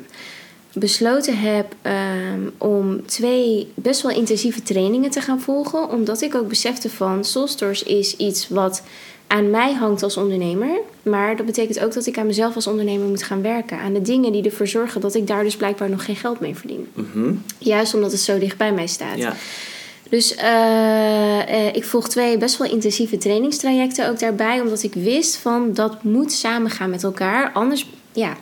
[0.79, 5.89] besloten heb ehm, om twee best wel intensieve trainingen te gaan volgen.
[5.89, 8.83] Omdat ik ook besefte van Soulstores is iets wat
[9.27, 10.79] aan mij hangt als ondernemer.
[11.03, 13.79] Maar dat betekent ook dat ik aan mezelf als ondernemer moet gaan werken.
[13.79, 16.55] Aan de dingen die ervoor zorgen dat ik daar dus blijkbaar nog geen geld mee
[16.55, 16.87] verdien.
[16.93, 17.33] Mhm.
[17.57, 19.17] Juist omdat het zo dicht bij mij staat.
[19.17, 19.35] ja.
[20.09, 24.61] Dus eh, eh, ik volg twee best wel intensieve trainingstrajecten ook daarbij.
[24.61, 27.51] Omdat ik wist van dat moet samengaan met elkaar.
[27.51, 28.37] Anders ja,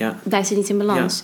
[0.00, 0.18] ja.
[0.22, 1.22] blijft het niet in balans.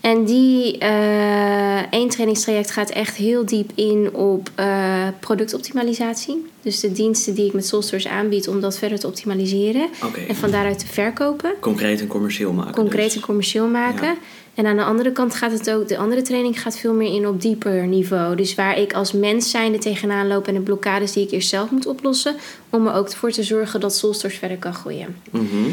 [0.00, 6.46] En die eh één trainingstraject gaat echt heel diep in op eh, productoptimalisatie.
[6.62, 9.88] Dus de diensten die ik met Soulstores aanbied om dat verder te optimaliseren.
[10.28, 11.52] En van daaruit te verkopen.
[11.60, 12.72] Concreet en commercieel maken.
[12.74, 13.14] Concreet dus.
[13.14, 14.06] en commercieel maken.
[14.06, 14.16] Ja.
[14.54, 17.26] En aan de andere kant gaat het ook, de andere training gaat veel meer in
[17.26, 18.36] op dieper niveau.
[18.36, 21.70] Dus waar ik als mens zijnde tegenaan loop en de blokkades die ik eerst zelf
[21.70, 22.36] moet oplossen.
[22.70, 25.16] Om er ook voor te zorgen dat Soulstores verder kan groeien.
[25.30, 25.70] Mhm.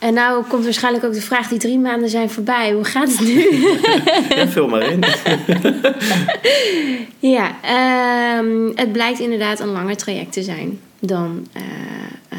[0.00, 2.72] En nou komt waarschijnlijk ook de vraag, die drie maanden zijn voorbij.
[2.72, 3.46] Hoe gaat het nu?
[4.36, 5.04] Ja, vul maar in.
[7.36, 11.46] ja, ehm, het blijkt inderdaad een langer traject te zijn dan...
[11.52, 11.62] eh,
[12.28, 12.38] eh,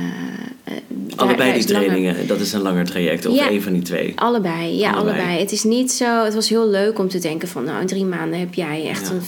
[0.64, 0.74] eh,
[1.16, 3.26] Allebei die langer- trainingen, dat is een langer traject.
[3.26, 3.50] Of Ja.
[3.50, 4.14] één van die twee.
[4.16, 5.18] Allebei, ja, Allebei.
[5.18, 5.40] allebei.
[5.40, 6.24] Het is niet zo.
[6.24, 9.08] Het was heel leuk om te denken van, nou, in drie maanden heb jij echt
[9.08, 9.14] Ja.
[9.14, 9.22] een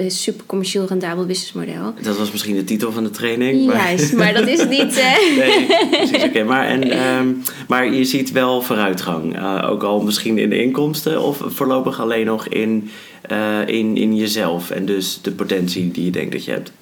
[0.00, 1.94] f- een super commercieel rendabel businessmodel.
[2.02, 3.66] Dat was misschien de titel van de training.
[3.66, 4.94] maar- Juist, maar dat is het niet.
[5.02, 5.36] Hè?
[5.36, 6.24] Nee, precies.
[6.24, 7.26] Oké, maar, en, ehm,
[7.68, 9.36] maar je ziet wel vooruitgang.
[9.36, 12.90] Eh, ook al misschien in de inkomsten of voorlopig alleen nog in,
[13.22, 14.70] eh, in, in jezelf.
[14.70, 16.72] En dus de potentie die je denkt dat je hebt.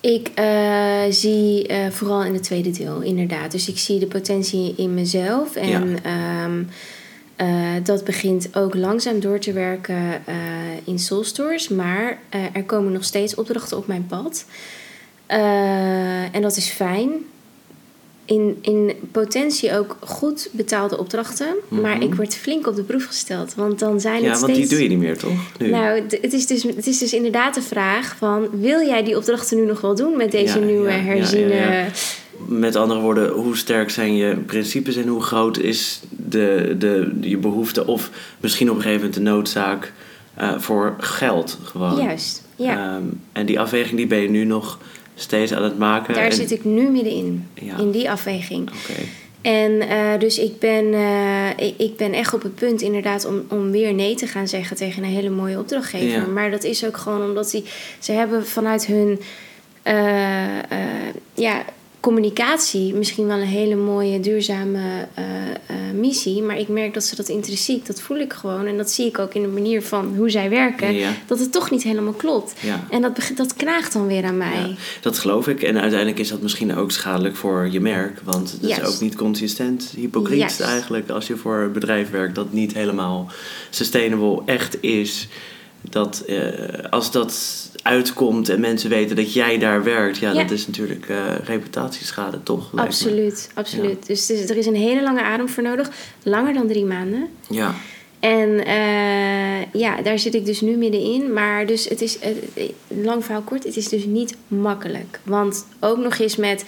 [0.00, 3.50] Ik eh, zie eh, vooral in het tweede deel, inderdaad.
[3.52, 5.54] Dus ik zie de potentie in mezelf.
[5.56, 5.82] En Ja.
[6.02, 6.62] ehm,
[7.40, 7.46] eh,
[7.82, 10.34] dat begint ook langzaam door te werken eh,
[10.84, 11.68] in Soulstores.
[11.68, 14.44] Maar eh, er komen nog steeds opdrachten op mijn pad.
[16.32, 17.10] En dat is fijn.
[18.24, 21.54] In, in potentie ook goed betaalde opdrachten.
[21.68, 22.02] Maar Mhm.
[22.02, 23.54] ik word flink op de proef gesteld.
[23.54, 24.68] Want dan zijn Ja, het want steeds...
[24.68, 25.58] die doe je niet meer, toch?
[25.58, 25.70] Nu.
[25.70, 28.48] Nou, het is, dus, het is dus inderdaad de vraag van...
[28.60, 31.86] wil jij die opdrachten nu nog wel doen met deze Ja, nieuwe ja, ja, herziene...
[32.46, 37.36] Met andere woorden, hoe sterk zijn je principes en hoe groot is de, de, je
[37.36, 39.92] behoefte of misschien op een gegeven moment de noodzaak
[40.34, 41.96] eh, voor geld gewoon.
[41.96, 42.94] Juist, ja.
[42.94, 44.78] Ehm, en die afweging die ben je nu nog
[45.14, 46.14] steeds aan het maken.
[46.14, 47.78] Daar en- zit ik nu middenin, Ja.
[47.78, 48.68] in die afweging.
[48.68, 49.00] Oké.
[49.40, 53.70] En eh, dus ik ben, eh, ik, ben echt op het punt inderdaad om, om
[53.70, 56.08] weer nee te gaan zeggen tegen een hele mooie opdrachtgever.
[56.08, 56.26] Ja.
[56.26, 57.64] Maar dat is ook gewoon omdat die,
[57.98, 59.20] ze hebben vanuit hun
[61.34, 61.64] ja,
[62.00, 65.24] communicatie misschien wel een hele mooie, duurzame eh,
[65.66, 66.42] eh, missie.
[66.42, 68.66] Maar ik merk dat ze dat intrinsiek, dat voel ik gewoon.
[68.66, 70.94] En dat zie ik ook in de manier van hoe zij werken.
[70.94, 71.10] Ja.
[71.26, 72.54] Dat het toch niet helemaal klopt.
[72.60, 72.86] Ja.
[72.90, 74.68] En dat, dat knaagt dan weer aan mij.
[74.68, 75.62] Ja, dat geloof ik.
[75.62, 78.20] En uiteindelijk is dat misschien ook schadelijk voor je merk.
[78.24, 79.92] Want dat is ook niet consistent.
[79.96, 80.60] Hypocriet Juist.
[80.60, 83.30] eigenlijk als je voor een bedrijf werkt dat niet helemaal
[83.70, 85.28] sustainable echt is.
[85.82, 87.32] Dat eh, als dat
[87.82, 90.42] uitkomt en mensen weten dat jij daar werkt, ja, Ja.
[90.42, 92.70] dat is natuurlijk eh, reputatieschade, toch?
[92.76, 94.06] Absoluut, absoluut.
[94.06, 95.90] Dus is- er is een hele lange adem voor nodig.
[96.22, 97.28] Langer dan drie maanden.
[97.48, 97.74] Ja,
[98.20, 101.32] En eh, ja, daar zit ik dus nu middenin.
[101.32, 102.30] Maar dus het is, eh,
[102.88, 105.20] lang verhaal kort, het is dus niet makkelijk.
[105.22, 106.64] Want ook nog eens met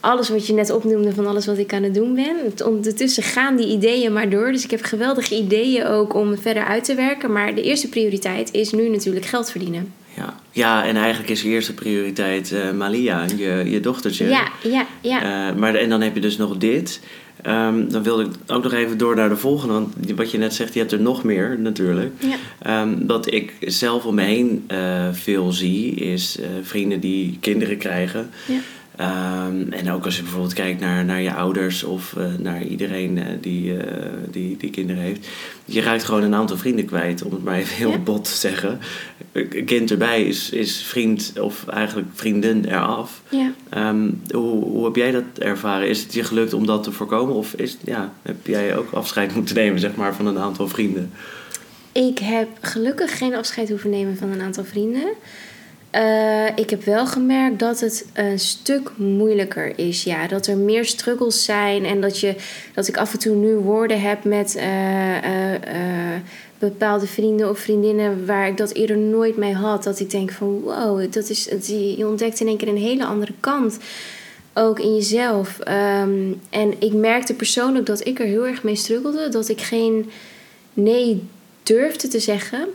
[0.00, 2.36] alles wat je net opnoemde van alles wat ik aan het doen ben.
[2.66, 4.52] Ondertussen gaan die ideeën maar door.
[4.52, 7.32] Dus ik heb geweldige ideeën ook om verder uit te werken.
[7.32, 9.92] Maar de eerste prioriteit is nu natuurlijk geld verdienen.
[10.16, 10.34] Ja.
[10.52, 14.28] ja, en eigenlijk is eerste prioriteit eh, Malia, je, je dochtertje.
[14.28, 15.48] Ja, ja, ja.
[15.48, 17.00] Eh, maar, en dan heb je dus nog dit.
[17.42, 19.74] Ehm, dan wilde ik ook nog even door naar de volgende.
[19.74, 22.12] Want wat je net zegt, je hebt er nog meer natuurlijk.
[22.18, 22.36] Ja.
[22.62, 28.30] Ehm, wat ik zelf om me heen eh, veel zie, is vrienden die kinderen krijgen.
[28.46, 28.58] Ja.
[28.96, 33.18] Ehm, en ook als je bijvoorbeeld kijkt naar, naar je ouders of eh, naar iedereen
[33.18, 35.28] eh, die, eh, die, die kinderen heeft.
[35.64, 37.98] Je raakt gewoon een aantal vrienden kwijt, om het maar even heel Ja.
[37.98, 38.78] bot te zeggen.
[39.32, 43.22] Een kind erbij is, is vriend of eigenlijk vriendin eraf.
[43.28, 43.52] Ja.
[43.68, 45.88] Ehm, hoe, hoe heb jij dat ervaren?
[45.88, 47.34] Is het je gelukt om dat te voorkomen?
[47.34, 51.12] Of is, ja, heb jij ook afscheid moeten nemen zeg maar, van een aantal vrienden?
[51.92, 55.08] Ik heb gelukkig geen afscheid hoeven nemen van een aantal vrienden.
[55.96, 60.04] Eh, ik heb wel gemerkt dat het een stuk moeilijker is.
[60.04, 62.34] Ja, dat er meer struggles zijn en dat, je,
[62.74, 65.56] dat ik af en toe nu woorden heb met eh,
[66.14, 66.20] eh,
[66.58, 69.84] bepaalde vrienden of vriendinnen waar ik dat eerder nooit mee had.
[69.84, 71.44] Dat ik denk van wow, dat is,
[71.96, 73.78] je ontdekt in één keer een hele andere kant.
[74.54, 75.58] Ook in jezelf.
[75.58, 79.28] Ehm, en ik merkte persoonlijk dat ik er heel erg mee struggelde.
[79.28, 80.10] Dat ik geen
[80.72, 81.22] nee
[81.62, 82.68] durfde te zeggen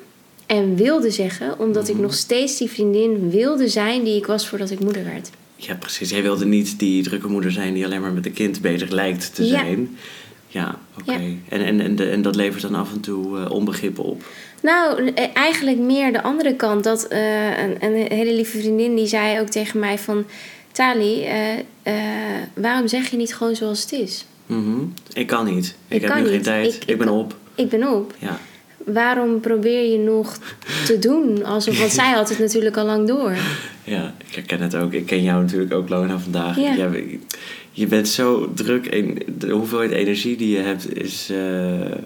[0.58, 4.70] en wilde zeggen, omdat ik nog steeds die vriendin wilde zijn die ik was voordat
[4.72, 5.30] ik moeder werd.
[5.56, 6.10] Ja, precies.
[6.10, 9.36] Jij wilde niet die drukke moeder zijn die alleen maar met een kind bezig lijkt
[9.36, 9.98] te zijn.
[10.48, 11.12] Ja, oké.
[11.12, 11.20] Ja.
[11.50, 14.24] En, en, en, de- en dat levert dan af en toe eh, onbegrip op.
[14.62, 16.84] Nou, eh, eigenlijk meer de andere kant.
[16.84, 20.26] Dat eh, een, een hele lieve vriendin die zei ook tegen mij van...
[20.72, 21.26] Tali,
[22.54, 24.26] waarom zeg je niet gewoon zoals het is?
[24.46, 24.80] Mhm.
[25.14, 25.76] Ik kan niet.
[25.88, 26.44] Ik, Ik heb nu geen niet.
[26.44, 26.74] tijd.
[26.76, 27.36] Ik- Ik, ik ben op.
[27.56, 28.14] Ik ben op.
[28.20, 28.40] Ja.
[28.86, 30.38] Waarom probeer je nog
[30.86, 31.46] te doen?
[31.46, 33.36] Alsof, want zij had het natuurlijk al lang door.
[33.84, 34.94] ja, ik herken het ook.
[34.94, 36.56] Ik ken jou natuurlijk ook lang na vandaag.
[36.58, 36.76] Ja.
[36.76, 37.20] Jij-
[37.72, 41.30] je bent zo druk en de hoeveelheid energie die je hebt is...
[41.32, 41.98] eh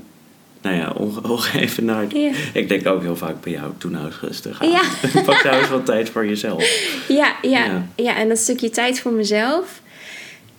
[0.61, 2.11] nou ja, onge- ongeëvenaard.
[2.11, 2.31] Ja.
[2.53, 4.69] Ik denk ook heel vaak bij jou, doe nou rustig aan.
[4.69, 4.81] Ja.
[5.25, 6.63] Pak eens wat tijd voor jezelf.
[7.07, 7.85] Ja, ja, Ja.
[7.95, 8.15] ja.
[8.17, 9.81] en dat stukje tijd voor mezelf,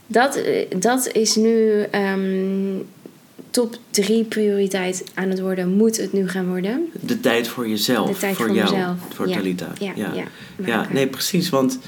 [0.07, 2.75] dat, eh, dat is nu ehm,
[3.57, 5.77] top drie prioriteit aan het worden.
[5.77, 6.91] Moet het nu gaan worden?
[7.01, 8.11] De tijd voor jezelf.
[8.11, 8.71] De tijd voor, voor jou.
[8.71, 8.97] mezelf.
[9.15, 9.37] Voor Ja.
[9.37, 9.73] Talita.
[9.79, 10.25] Ja, ja,
[10.65, 10.87] ja.
[10.93, 11.49] nee, precies.
[11.49, 11.79] Want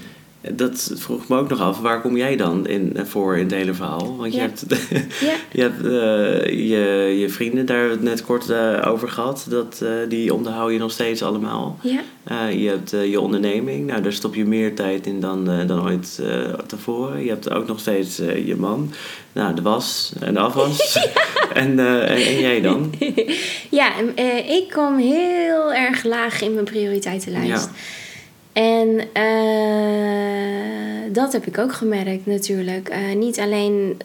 [0.53, 1.79] dat vroeg me ook nog af.
[1.81, 4.17] Waar kom jij dan in, voor in het hele verhaal?
[4.17, 4.45] Want je Ja.
[4.47, 4.65] hebt,
[5.29, 5.35] Ja.
[5.53, 9.47] je, hebt eh, je, je vrienden, daar hebben we het net kort eh, over gehad.
[9.49, 11.79] Dat, eh, die onderhoud je nog steeds allemaal.
[11.83, 13.87] Ja, Eh, je hebt eh, je onderneming.
[13.87, 17.23] Nou, daar stop je meer tijd in dan, eh, dan ooit eh, tevoren.
[17.25, 18.93] Je hebt ook nog steeds eh, je man.
[19.33, 20.99] Nou, de was en de afwas.
[21.55, 22.93] en, eh, en, en jij dan?
[23.71, 27.71] ja en, eh, ik kom heel erg laag in mijn prioriteitenlijst.
[28.59, 32.89] En eh, dat heb ik ook gemerkt natuurlijk.
[32.89, 33.97] Eh, niet alleen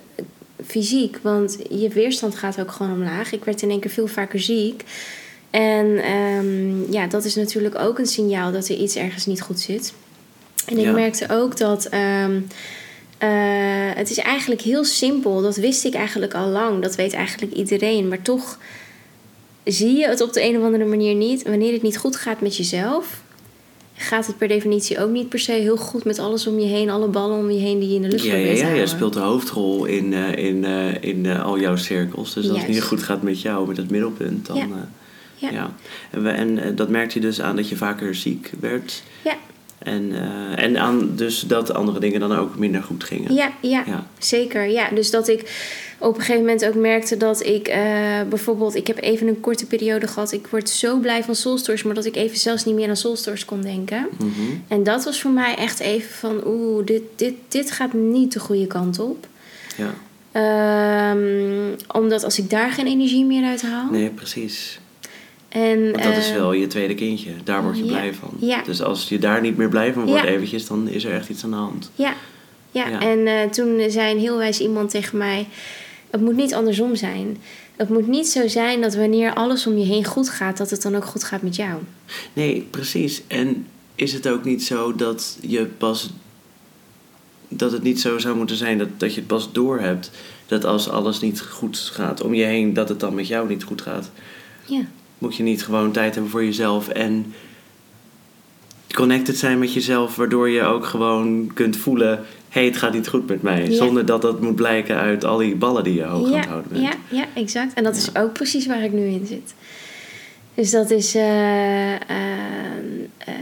[0.65, 3.31] fysiek, want je weerstand gaat ook gewoon omlaag.
[3.31, 4.83] Ik werd in één keer veel vaker ziek.
[5.49, 9.59] En ehm, ja, dat is natuurlijk ook een signaal dat er iets ergens niet goed
[9.59, 9.93] zit.
[10.65, 10.91] En ik Ja.
[10.91, 12.39] merkte ook dat ehm,
[13.17, 13.29] eh,
[13.95, 15.41] het is eigenlijk heel simpel.
[15.41, 16.81] Dat wist ik eigenlijk al lang.
[16.81, 18.07] Dat weet eigenlijk iedereen.
[18.07, 18.57] Maar toch
[19.63, 21.43] zie je het op de een of andere manier niet.
[21.43, 23.22] Wanneer het niet goed gaat met jezelf,
[24.03, 26.89] gaat het per definitie ook niet per se heel goed met alles om je heen,
[26.89, 28.71] alle ballen om je heen die je in de lucht Ja, ja, probeert ja, jij
[28.71, 28.89] houden.
[28.89, 32.33] speelt de hoofdrol in, eh, in, eh, in eh, al jouw cirkels.
[32.33, 34.57] Dus als het niet goed gaat met jou, met het middelpunt, dan...
[34.57, 34.67] Ja.
[35.35, 35.51] Ja.
[35.51, 35.73] ja.
[36.11, 39.03] En, we, en dat merkte je dus aan dat je vaker ziek werd.
[39.23, 39.35] Ja.
[39.83, 43.33] En, eh, en aan dus dat andere dingen dan ook minder goed gingen.
[43.33, 44.07] Ja, ja, Ja.
[44.17, 44.67] zeker.
[44.69, 47.81] Ja, dus dat ik op een gegeven moment ook merkte dat ik eh,
[48.29, 50.31] bijvoorbeeld, ik heb even een korte periode gehad.
[50.31, 53.45] Ik word zo blij van Soulstores, maar dat ik even zelfs niet meer aan Soulstores
[53.45, 54.07] kon denken.
[54.17, 54.29] Mhm.
[54.67, 58.39] En dat was voor mij echt even van, oeh, dit, dit, dit gaat niet de
[58.39, 59.27] goede kant op.
[59.77, 59.93] ja.
[60.31, 63.91] Ehm, omdat als ik daar geen energie meer uit haal.
[63.91, 64.79] Nee, precies.
[65.53, 67.31] En, Want dat is eh, wel je tweede kindje.
[67.43, 67.89] Daar word je ja.
[67.91, 68.29] blij van.
[68.39, 68.61] Ja.
[68.63, 70.29] Dus als je daar niet meer blij van wordt Ja.
[70.29, 71.91] eventjes, dan is er echt iets aan de hand.
[71.95, 72.13] Ja,
[72.71, 72.87] ja.
[72.87, 72.99] Ja.
[73.01, 75.47] en eh, toen zei een heel wijs iemand tegen mij:
[76.09, 77.37] Het moet niet andersom zijn.
[77.75, 80.81] Het moet niet zo zijn dat wanneer alles om je heen goed gaat, dat het
[80.81, 81.81] dan ook goed gaat met jou.
[82.33, 83.21] Nee, precies.
[83.27, 86.09] En is het ook niet zo dat je pas.
[87.47, 90.11] dat het niet zo zou moeten zijn dat, dat je het pas doorhebt
[90.47, 93.63] dat als alles niet goed gaat om je heen, dat het dan met jou niet
[93.63, 94.11] goed gaat?
[94.65, 94.81] Ja,
[95.23, 97.33] Moet je niet gewoon tijd hebben voor jezelf en
[98.93, 103.07] connected zijn met jezelf, waardoor je ook gewoon kunt voelen: hé, hey, het gaat niet
[103.07, 103.69] goed met mij.
[103.69, 103.75] Ja.
[103.75, 106.49] Zonder dat dat moet blijken uit al die ballen die je hoog aan het ja,
[106.49, 106.83] houden bent.
[106.83, 107.73] ja, ja, exact.
[107.73, 108.21] En dat is Ja.
[108.21, 109.53] ook precies waar ik nu in zit.
[110.55, 111.99] Dus dat is, eh, eh,
[113.17, 113.33] eh,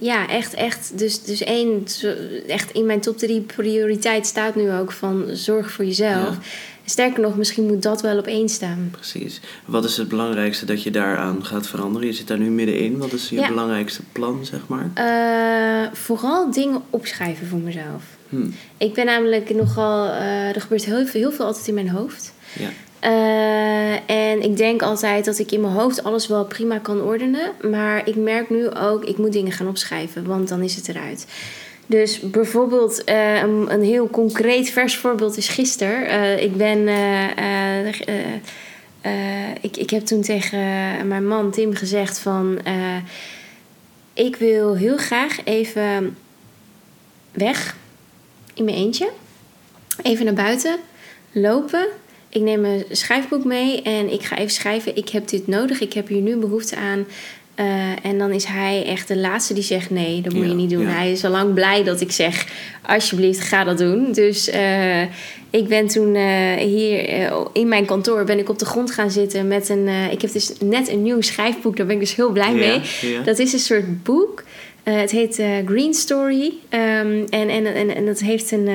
[0.00, 0.98] ja, echt, echt.
[0.98, 1.84] Dus, dus één,
[2.46, 6.36] echt in mijn top drie prioriteit staat nu ook van zorg voor jezelf.
[6.88, 8.88] Sterker nog, misschien moet dat wel op één staan.
[8.90, 9.40] Precies.
[9.64, 12.06] Wat is het belangrijkste dat je daaraan gaat veranderen?
[12.06, 12.98] Je zit daar nu middenin.
[12.98, 13.48] Wat is je Ja.
[13.48, 14.90] belangrijkste plan, zeg maar?
[14.94, 18.02] Eh, vooral dingen opschrijven voor mezelf.
[18.28, 18.46] Hm.
[18.76, 20.08] Ik ben namelijk nogal...
[20.08, 22.32] eh, er gebeurt heel, veel- heel veel altijd in mijn hoofd.
[22.58, 22.68] Ja.
[23.00, 27.50] Eh, en ik denk altijd dat ik in mijn hoofd alles wel prima kan ordenen.
[27.70, 31.26] Maar ik merk nu ook, ik moet dingen gaan opschrijven, want dan is het eruit.
[31.86, 36.06] Dus bijvoorbeeld, eh, een, een heel concreet vers voorbeeld is gisteren.
[36.06, 36.88] Eh, ik ben.
[36.88, 37.86] eh,
[39.60, 40.58] ik, ik heb toen tegen
[41.08, 42.58] mijn man Tim gezegd van.
[44.12, 46.16] ik wil heel graag even
[47.32, 47.76] weg
[48.54, 49.10] in mijn eentje.
[50.02, 50.76] Even naar buiten
[51.32, 51.86] lopen.
[52.28, 54.96] Ik neem mijn schrijfboek mee en ik ga even schrijven.
[54.96, 57.06] Ik heb dit nodig, ik heb hier nu behoefte aan.
[57.56, 57.64] Eh,
[58.02, 60.70] en dan is hij echt de laatste die zegt: nee, dat moet Ja, je niet
[60.70, 60.82] doen.
[60.82, 60.88] ja.
[60.88, 62.46] Hij is al lang blij dat ik zeg:
[62.82, 64.12] alsjeblieft, ga dat doen.
[64.12, 65.02] Dus eh,
[65.50, 67.08] ik ben toen eh, hier
[67.52, 69.88] in mijn kantoor ben ik op de grond gaan zitten met een.
[70.10, 72.80] ik heb dus net een nieuw schrijfboek, daar ben ik dus heel blij mee.
[73.00, 73.22] Ja.
[73.24, 74.42] Dat is een soort boek.
[74.86, 76.52] Eh, het heet eh, Green Story.
[76.68, 78.74] Ehm, en, en, en, en dat heeft een eh,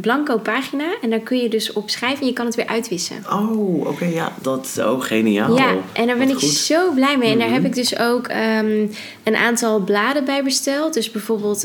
[0.00, 0.84] blanco pagina.
[1.02, 3.16] En daar kun je dus op schrijven en je kan het weer uitwissen.
[3.32, 4.32] Oh, oké, ja.
[4.42, 5.56] Dat ook geniaal.
[5.56, 6.48] Ja, en daar ben Wat ik goed.
[6.56, 7.30] zo blij mee.
[7.32, 7.56] En daar Mhm.
[7.56, 8.86] heb ik dus ook ehm,
[9.22, 10.94] een aantal bladen bij besteld.
[10.94, 11.60] Dus bijvoorbeeld,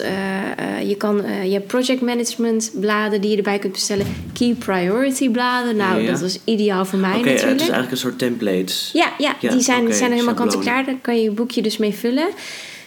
[0.85, 4.05] je, kan, je hebt project management bladen die je erbij kunt bestellen.
[4.33, 5.75] Key priority bladen.
[5.75, 6.11] Nou, Ja.
[6.11, 7.43] dat was ideaal voor mij Oké, natuurlijk.
[7.51, 8.89] het is eigenlijk een soort templates.
[8.93, 10.85] Ja, ja, Ja, die zijn, oké, zijn er helemaal kant-en-klaar.
[10.85, 12.27] Daar kan je je boekje dus mee vullen.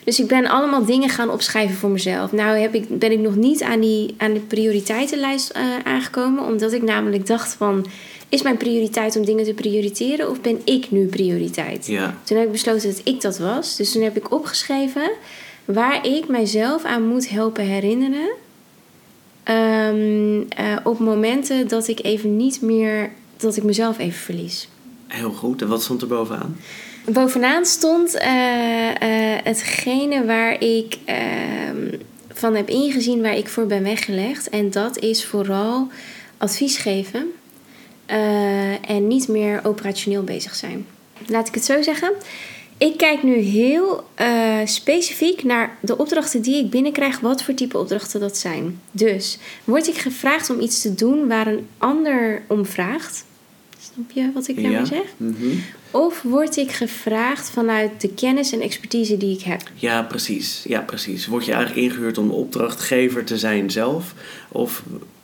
[0.04, 2.32] Dus ik ben allemaal dingen gaan opschrijven voor mezelf.
[2.32, 6.44] Nou heb ik, ben ik nog niet aan, die, aan de prioriteitenlijst eh, aangekomen.
[6.44, 7.86] Omdat ik namelijk dacht van...
[8.28, 11.86] Is mijn prioriteit om dingen te prioriteren of ben ik nu prioriteit?
[11.86, 12.16] Ja.
[12.24, 13.76] Toen heb ik besloten dat ik dat was.
[13.76, 15.10] Dus toen heb ik opgeschreven
[15.64, 18.30] waar ik mijzelf aan moet helpen herinneren.
[19.42, 23.10] Ehm, eh, op momenten dat ik even niet meer...
[23.36, 24.68] Dat ik mezelf even verlies.
[25.06, 25.62] Heel goed.
[25.62, 26.56] En wat stond er bovenaan?
[27.04, 31.98] Bovenaan stond eh, eh, hetgene waar ik ehm,
[32.32, 34.48] van heb ingezien, waar ik voor ben weggelegd.
[34.48, 35.88] En dat is vooral
[36.38, 37.32] advies geven
[38.06, 40.86] eh, en niet meer operationeel bezig zijn.
[41.26, 42.12] Laat ik het zo zeggen.
[42.78, 44.04] Ik kijk nu heel
[44.64, 48.80] specifiek naar de opdrachten die ik binnenkrijg, wat voor type opdrachten dat zijn.
[48.90, 53.24] Dus word ik gevraagd om iets te doen waar een ander om vraagt.
[53.94, 54.84] Snap je wat ik daarmee ja.
[54.84, 55.04] zeg?
[55.16, 55.46] Mhm.
[55.90, 59.62] Of word ik gevraagd vanuit de kennis en expertise die ik heb?
[59.74, 60.64] Ja, precies.
[60.68, 61.26] Ja, precies.
[61.26, 64.14] Word je eigenlijk ingehuurd om opdrachtgever te zijn zelf?
[64.48, 64.82] Of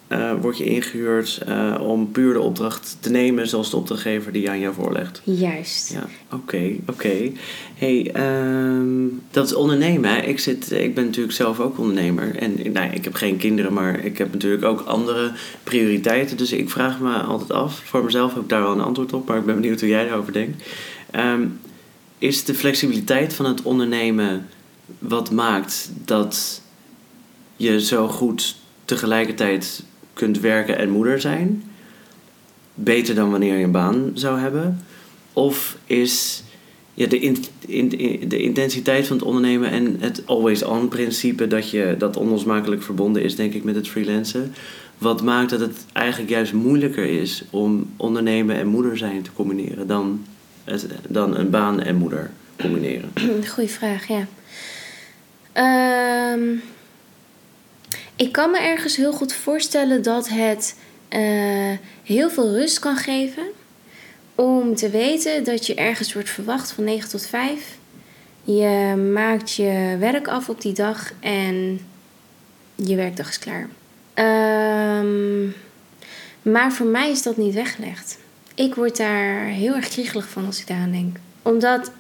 [0.09, 4.51] eh, word je ingehuurd eh, om puur de opdracht te nemen zoals de opdrachtgever die
[4.51, 5.21] aan jou voorlegt?
[5.25, 5.93] Juist.
[5.93, 7.31] Ja, oké, oké.
[7.75, 10.11] hey, ehm, dat is ondernemen.
[10.11, 10.21] hè.
[10.21, 12.37] Ik, zit, ik ben natuurlijk zelf ook ondernemer.
[12.37, 16.37] En nou, ik heb geen kinderen, maar ik heb natuurlijk ook andere prioriteiten.
[16.37, 17.81] Dus ik vraag me altijd af.
[17.85, 20.05] Voor mezelf heb ik daar wel een antwoord op, maar ik ben benieuwd hoe jij
[20.05, 20.69] daarover denkt.
[21.11, 21.47] Ehm,
[22.19, 24.47] is de flexibiliteit van het ondernemen
[24.99, 26.63] wat maakt dat
[27.57, 29.83] je zo goed tegelijkertijd
[30.19, 31.63] kunt werken en moeder zijn?
[32.75, 34.81] Beter dan wanneer je een baan zou hebben?
[35.33, 36.43] Of is
[36.95, 37.89] ja, de, in,
[38.29, 43.37] de intensiteit van het ondernemen en het always-on principe dat je dat onlosmakelijk verbonden is,
[43.37, 44.55] denk ik, met het freelancen.
[44.99, 49.87] Wat maakt dat het eigenlijk juist moeilijker is om ondernemen en moeder zijn te combineren
[49.87, 50.25] dan,
[50.65, 53.11] het- dan een baan en moeder combineren?
[53.55, 54.27] Goeie vraag, ja.
[55.53, 56.41] Ehm,
[58.19, 60.77] ik kan me ergens heel goed voorstellen dat het
[61.09, 63.45] eh, heel veel rust kan geven.
[64.35, 67.77] Om te weten dat je ergens wordt verwacht van 9 tot 5.
[68.43, 71.81] Je maakt je werk af op die dag en
[72.75, 73.69] je werkdag is klaar.
[74.15, 75.49] Ehm,
[76.43, 78.19] maar voor mij is dat niet weggelegd.
[78.55, 81.17] Ik word daar heel erg kriegelig van als ik daaraan denk.
[81.43, 81.91] Omdat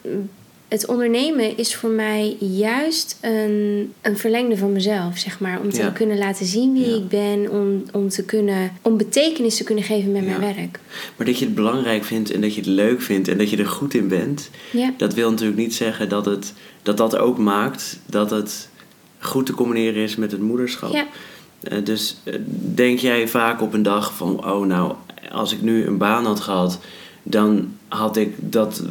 [0.68, 5.61] het ondernemen is voor mij juist een, een verlengde van mezelf, zeg maar.
[5.61, 5.90] Om te Ja.
[5.90, 6.96] kunnen laten zien wie Ja.
[6.96, 10.81] ik ben, om, om, te kunnen, om betekenis te kunnen geven met mijn werk.
[11.16, 13.57] Maar dat je het belangrijk vindt en dat je het leuk vindt en dat je
[13.57, 14.50] er goed in bent,
[14.96, 16.52] dat wil natuurlijk niet zeggen dat het,
[16.83, 18.68] dat, dat ook maakt dat het
[19.18, 20.92] goed te combineren is met het moederschap.
[21.61, 22.35] Eh, dus eh,
[22.74, 24.94] denk jij vaak op een dag van, oh nou,
[25.33, 26.78] als ik nu een baan had gehad,
[27.31, 28.83] dan had ik dat,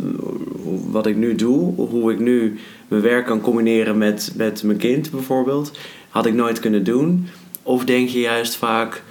[0.89, 5.11] wat ik nu doe, hoe ik nu mijn werk kan combineren met, met mijn kind
[5.11, 5.71] bijvoorbeeld,
[6.09, 7.27] had ik nooit kunnen doen.
[7.63, 9.03] Of denk je juist vaak,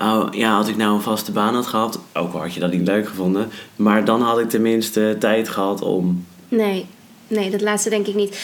[0.00, 2.72] oh ja, als ik nou een vaste baan had gehad, ook al had je dat
[2.72, 6.24] niet leuk gevonden, maar dan had ik tenminste tijd gehad om.
[6.48, 6.86] Nee,
[7.32, 8.38] nee, dat laatste denk ik niet.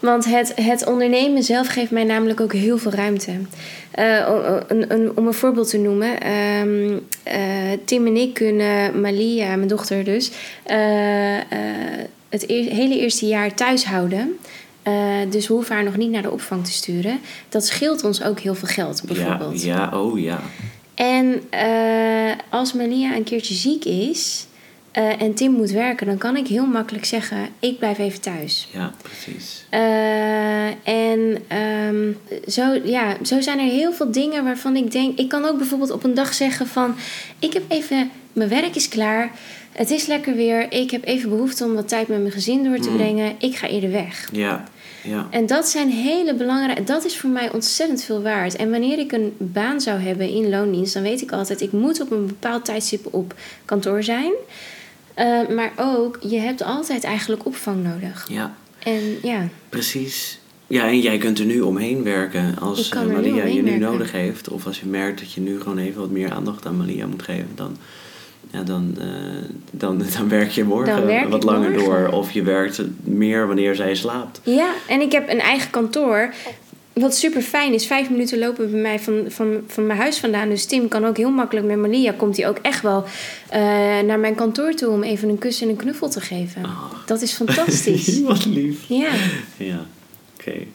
[0.00, 3.32] Want het, het ondernemen zelf geeft mij namelijk ook heel veel ruimte.
[3.98, 6.20] Uh, een, een, om een voorbeeld te noemen.
[6.20, 10.30] Ehm, eh, Tim en ik kunnen Malia, mijn dochter dus,
[10.70, 11.38] uh,
[12.28, 14.38] het hele eerste jaar thuis houden.
[15.28, 17.18] dus we hoeven haar nog niet naar de opvang te sturen.
[17.48, 19.62] Dat scheelt ons ook heel veel geld, bijvoorbeeld.
[19.62, 20.40] Ja, ja oh ja.
[20.94, 21.42] En
[22.48, 24.46] als Malia een keertje ziek is,
[24.98, 28.68] uh, en Tim moet werken, dan kan ik heel makkelijk zeggen: ik blijf even thuis.
[28.72, 29.64] Ja, precies.
[29.70, 31.42] Uh, en
[31.88, 32.16] um,
[32.48, 35.18] zo, ja, zo zijn er heel veel dingen waarvan ik denk.
[35.18, 36.94] Ik kan ook bijvoorbeeld op een dag zeggen: van
[37.38, 39.30] ik heb even, mijn werk is klaar.
[39.72, 40.72] Het is lekker weer.
[40.72, 42.96] Ik heb even behoefte om wat tijd met mijn gezin door te mm.
[42.96, 43.34] brengen.
[43.38, 44.28] Ik ga eerder weg.
[44.32, 44.64] Ja.
[45.02, 45.26] Ja.
[45.30, 46.84] En dat zijn hele belangrijke.
[46.84, 48.56] Dat is voor mij ontzettend veel waard.
[48.56, 52.00] En wanneer ik een baan zou hebben in loondienst, dan weet ik altijd: ik moet
[52.00, 53.34] op een bepaald tijdstip op
[53.64, 54.32] kantoor zijn.
[55.20, 58.26] Uh, maar ook, je hebt altijd eigenlijk opvang nodig.
[58.28, 58.54] Ja.
[58.78, 59.48] En ja.
[59.68, 60.38] Precies.
[60.66, 64.48] Ja, en jij kunt er nu omheen werken als uh, Malia je nu nodig heeft.
[64.48, 67.22] Of als je merkt dat je nu gewoon even wat meer aandacht aan Malia moet
[67.22, 67.48] geven.
[67.54, 67.76] Dan,
[68.50, 69.04] ja, dan, uh,
[69.70, 71.84] dan, dan werk je morgen werk wat langer morgen.
[71.84, 72.08] door.
[72.08, 74.40] Of je werkt meer wanneer zij slaapt.
[74.44, 76.34] Ja, en ik heb een eigen kantoor.
[76.92, 80.48] Wat super fijn is, vijf minuten lopen bij mij van, van, van mijn huis vandaan.
[80.48, 82.12] Dus Tim kan ook heel makkelijk met Malia.
[82.12, 83.58] Komt hij ook echt wel uh,
[84.00, 86.64] naar mijn kantoor toe om even een kus en een knuffel te geven.
[86.64, 86.92] Oh.
[87.06, 88.20] Dat is fantastisch.
[88.22, 88.88] Wat lief.
[88.88, 89.10] Ja.
[89.56, 89.86] Ja,
[90.38, 90.66] oké.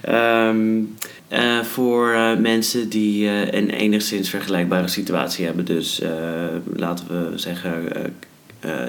[0.00, 0.48] Okay.
[0.48, 0.96] Um,
[1.28, 5.64] ehm, uh, voor uh, mensen die een enigszins vergelijkbare situatie hebben.
[5.64, 6.02] Dus
[6.74, 7.84] laten we zeggen,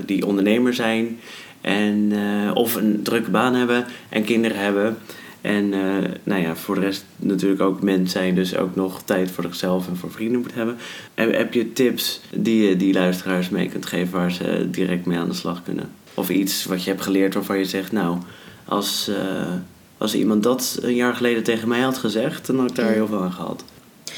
[0.05, 1.19] die ondernemer zijn.
[1.61, 2.11] En,
[2.53, 4.97] of een drukke baan hebben en kinderen hebben.
[5.43, 9.31] En uh, nou ja, voor de rest natuurlijk ook mens zijn, dus ook nog tijd
[9.31, 10.77] voor zichzelf en voor vrienden moet hebben.
[11.13, 15.17] Heb, heb je tips die je die luisteraars mee kunt geven waar ze direct mee
[15.17, 15.89] aan de slag kunnen?
[16.13, 18.17] Of iets wat je hebt geleerd waarvan je zegt, nou,
[18.65, 19.53] als, uh,
[19.97, 23.07] als iemand dat een jaar geleden tegen mij had gezegd, dan had ik daar heel
[23.07, 23.63] veel aan gehad.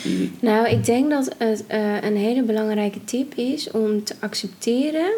[0.03, 0.32] Die...
[0.39, 5.11] Nou, ik denk dat het uh, een hele belangrijke tip is om te accepteren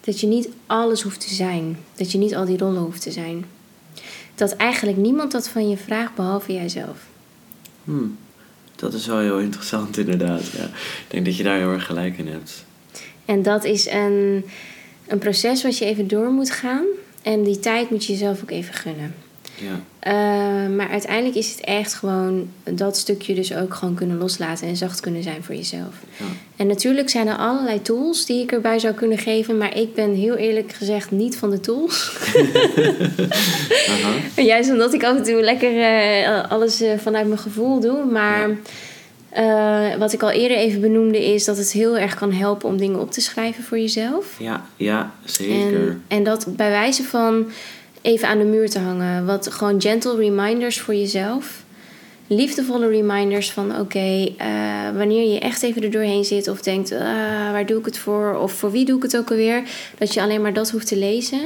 [0.00, 1.78] dat je niet alles hoeft te zijn.
[1.94, 3.44] Dat je niet al die rollen hoeft te zijn
[4.40, 7.06] dat eigenlijk niemand dat van je vraagt behalve jijzelf.
[7.84, 8.18] Hmm.
[8.76, 10.46] Dat is wel heel interessant inderdaad.
[10.46, 10.64] Ja.
[10.64, 12.64] Ik denk dat je daar heel erg gelijk in hebt.
[13.24, 14.44] En dat is een,
[15.06, 16.84] een proces wat je even door moet gaan.
[17.22, 19.14] En die tijd moet je jezelf ook even gunnen.
[19.60, 19.80] Ja.
[20.06, 24.76] Uh, maar uiteindelijk is het echt gewoon dat stukje dus ook gewoon kunnen loslaten en
[24.76, 25.94] zacht kunnen zijn voor jezelf.
[26.16, 26.24] Ja.
[26.56, 30.14] En natuurlijk zijn er allerlei tools die ik erbij zou kunnen geven, maar ik ben
[30.14, 32.12] heel eerlijk gezegd niet van de tools.
[34.50, 38.04] Juist omdat ik af en toe lekker uh, alles uh, vanuit mijn gevoel doe.
[38.04, 38.48] Maar
[39.34, 39.98] ja.
[39.98, 43.00] wat ik al eerder even benoemde is dat het heel erg kan helpen om dingen
[43.00, 44.36] op te schrijven voor jezelf.
[44.38, 45.88] Ja, ja zeker.
[45.88, 47.46] En, en dat bij wijze van
[48.02, 49.26] even aan de muur te hangen.
[49.26, 51.64] Wat gewoon gentle reminders voor jezelf.
[52.26, 54.48] Liefdevolle reminders van oké, eh,
[54.96, 56.98] wanneer je echt even er doorheen zit of denkt, uh,
[57.50, 58.34] waar doe ik het voor?
[58.34, 59.62] Of voor wie doe ik het ook alweer?
[59.98, 61.40] Dat je alleen maar dat hoeft te lezen.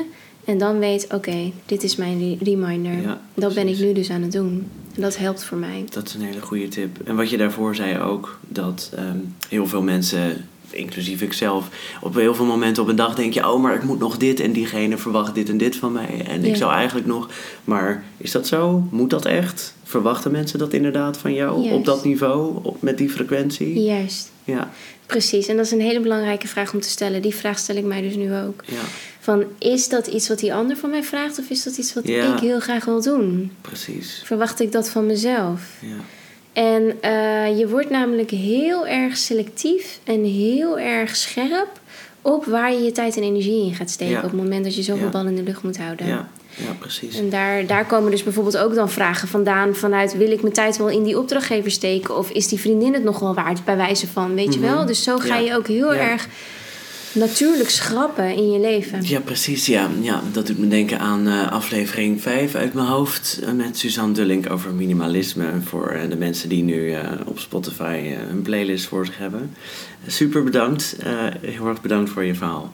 [0.44, 3.00] En dan weet, oké, dit is mijn reminder.
[3.02, 4.70] Ja, dat ben ik nu dus aan het doen.
[4.94, 5.84] En dat helpt voor mij.
[5.90, 6.98] Dat is een hele goede tip.
[7.04, 11.68] En wat je daarvoor zei ook, dat um, heel veel mensen inclusief ikzelf,
[12.00, 14.40] op heel veel momenten op een dag denk je, oh, maar ik moet nog dit
[14.40, 16.24] en diegene verwacht dit en dit van mij.
[16.28, 17.30] En ik zou eigenlijk nog,
[17.64, 18.88] maar is dat zo?
[18.90, 19.74] Moet dat echt?
[19.82, 23.82] Verwachten mensen dat inderdaad van jou op dat niveau, op, met die frequentie?
[23.82, 24.32] Juist.
[24.44, 24.70] Ja.
[25.06, 27.22] Precies, en dat is een hele belangrijke vraag om te stellen.
[27.22, 28.64] Die vraag stel ik mij dus nu ook.
[28.66, 28.80] Ja.
[29.20, 32.08] Van, is dat iets wat die ander van mij vraagt of is dat iets wat
[32.08, 33.52] ik heel graag wil doen?
[33.60, 34.22] Precies.
[34.24, 35.60] Verwacht ik dat van mezelf?
[35.80, 35.96] Ja.
[36.54, 41.80] En uh, je wordt namelijk heel erg selectief en heel erg scherp
[42.22, 44.16] op waar je je tijd en energie in gaat steken.
[44.16, 45.10] Op het moment dat je zoveel ja.
[45.10, 46.06] bal in de lucht moet houden.
[46.06, 47.18] Ja, ja precies.
[47.18, 50.16] En daar, daar komen dus bijvoorbeeld ook dan vragen vandaan vanuit...
[50.16, 52.16] wil ik mijn tijd wel in die opdrachtgever steken...
[52.16, 54.74] of is die vriendin het nog wel waard bij wijze van, weet je mhm.
[54.74, 54.86] wel?
[54.86, 56.28] Dus zo ga je ook heel erg
[57.14, 59.02] natuurlijk schrappen in je leven.
[59.02, 59.66] Ja, precies.
[59.66, 63.78] Ja, ja dat doet me denken aan uh, aflevering 5 uit mijn hoofd uh, met
[63.78, 65.44] Suzanne Dullink over minimalisme.
[65.64, 66.94] Voor uh, de mensen die nu
[67.26, 69.54] op Spotify een playlist voor zich hebben.
[70.06, 70.96] super bedankt.
[71.40, 72.72] heel erg bedankt voor je verhaal.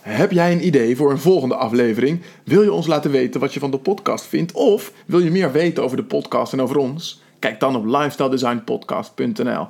[0.00, 2.20] Heb jij een idee voor een volgende aflevering?
[2.44, 4.52] Wil je ons laten weten wat je van de podcast vindt?
[4.52, 7.22] Of wil je meer weten over de podcast en over ons?
[7.38, 9.66] Kijk dan op lifestyledesignpodcast.nl.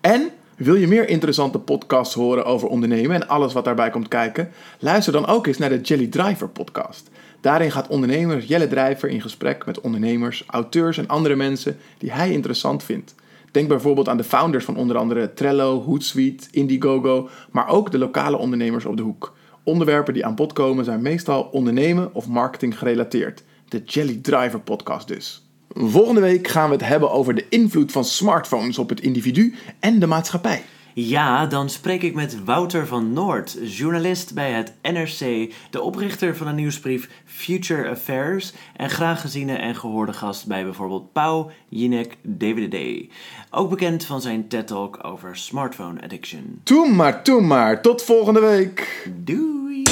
[0.00, 4.50] En wil je meer interessante podcasts horen over ondernemen en alles wat daarbij komt kijken?
[4.78, 7.10] Luister dan ook eens naar de Jelly Driver podcast.
[7.40, 12.32] Daarin gaat ondernemer Jelle Drijver in gesprek met ondernemers, auteurs en andere mensen die hij
[12.32, 13.14] interessant vindt.
[13.50, 18.36] Denk bijvoorbeeld aan de founders van onder andere Trello, Hootsuite, Indiegogo, maar ook de lokale
[18.36, 19.34] ondernemers op de hoek.
[19.64, 23.42] Onderwerpen die aan bod komen zijn meestal ondernemen of marketing gerelateerd.
[23.68, 25.41] De Jelly Driver podcast dus.
[25.74, 29.98] Volgende week gaan we het hebben over de invloed van smartphones op het individu en
[29.98, 30.62] de maatschappij.
[30.94, 36.46] Ja, dan spreek ik met Wouter van Noord, journalist bij het NRC, de oprichter van
[36.46, 43.06] de nieuwsbrief Future Affairs en graag geziene en gehoorde gast bij bijvoorbeeld Pauw, Jinek, DWDD.
[43.50, 46.60] Ook bekend van zijn TED-talk over smartphone addiction.
[46.62, 47.82] Toen maar, toen maar.
[47.82, 49.08] Tot volgende week.
[49.24, 49.82] Doei!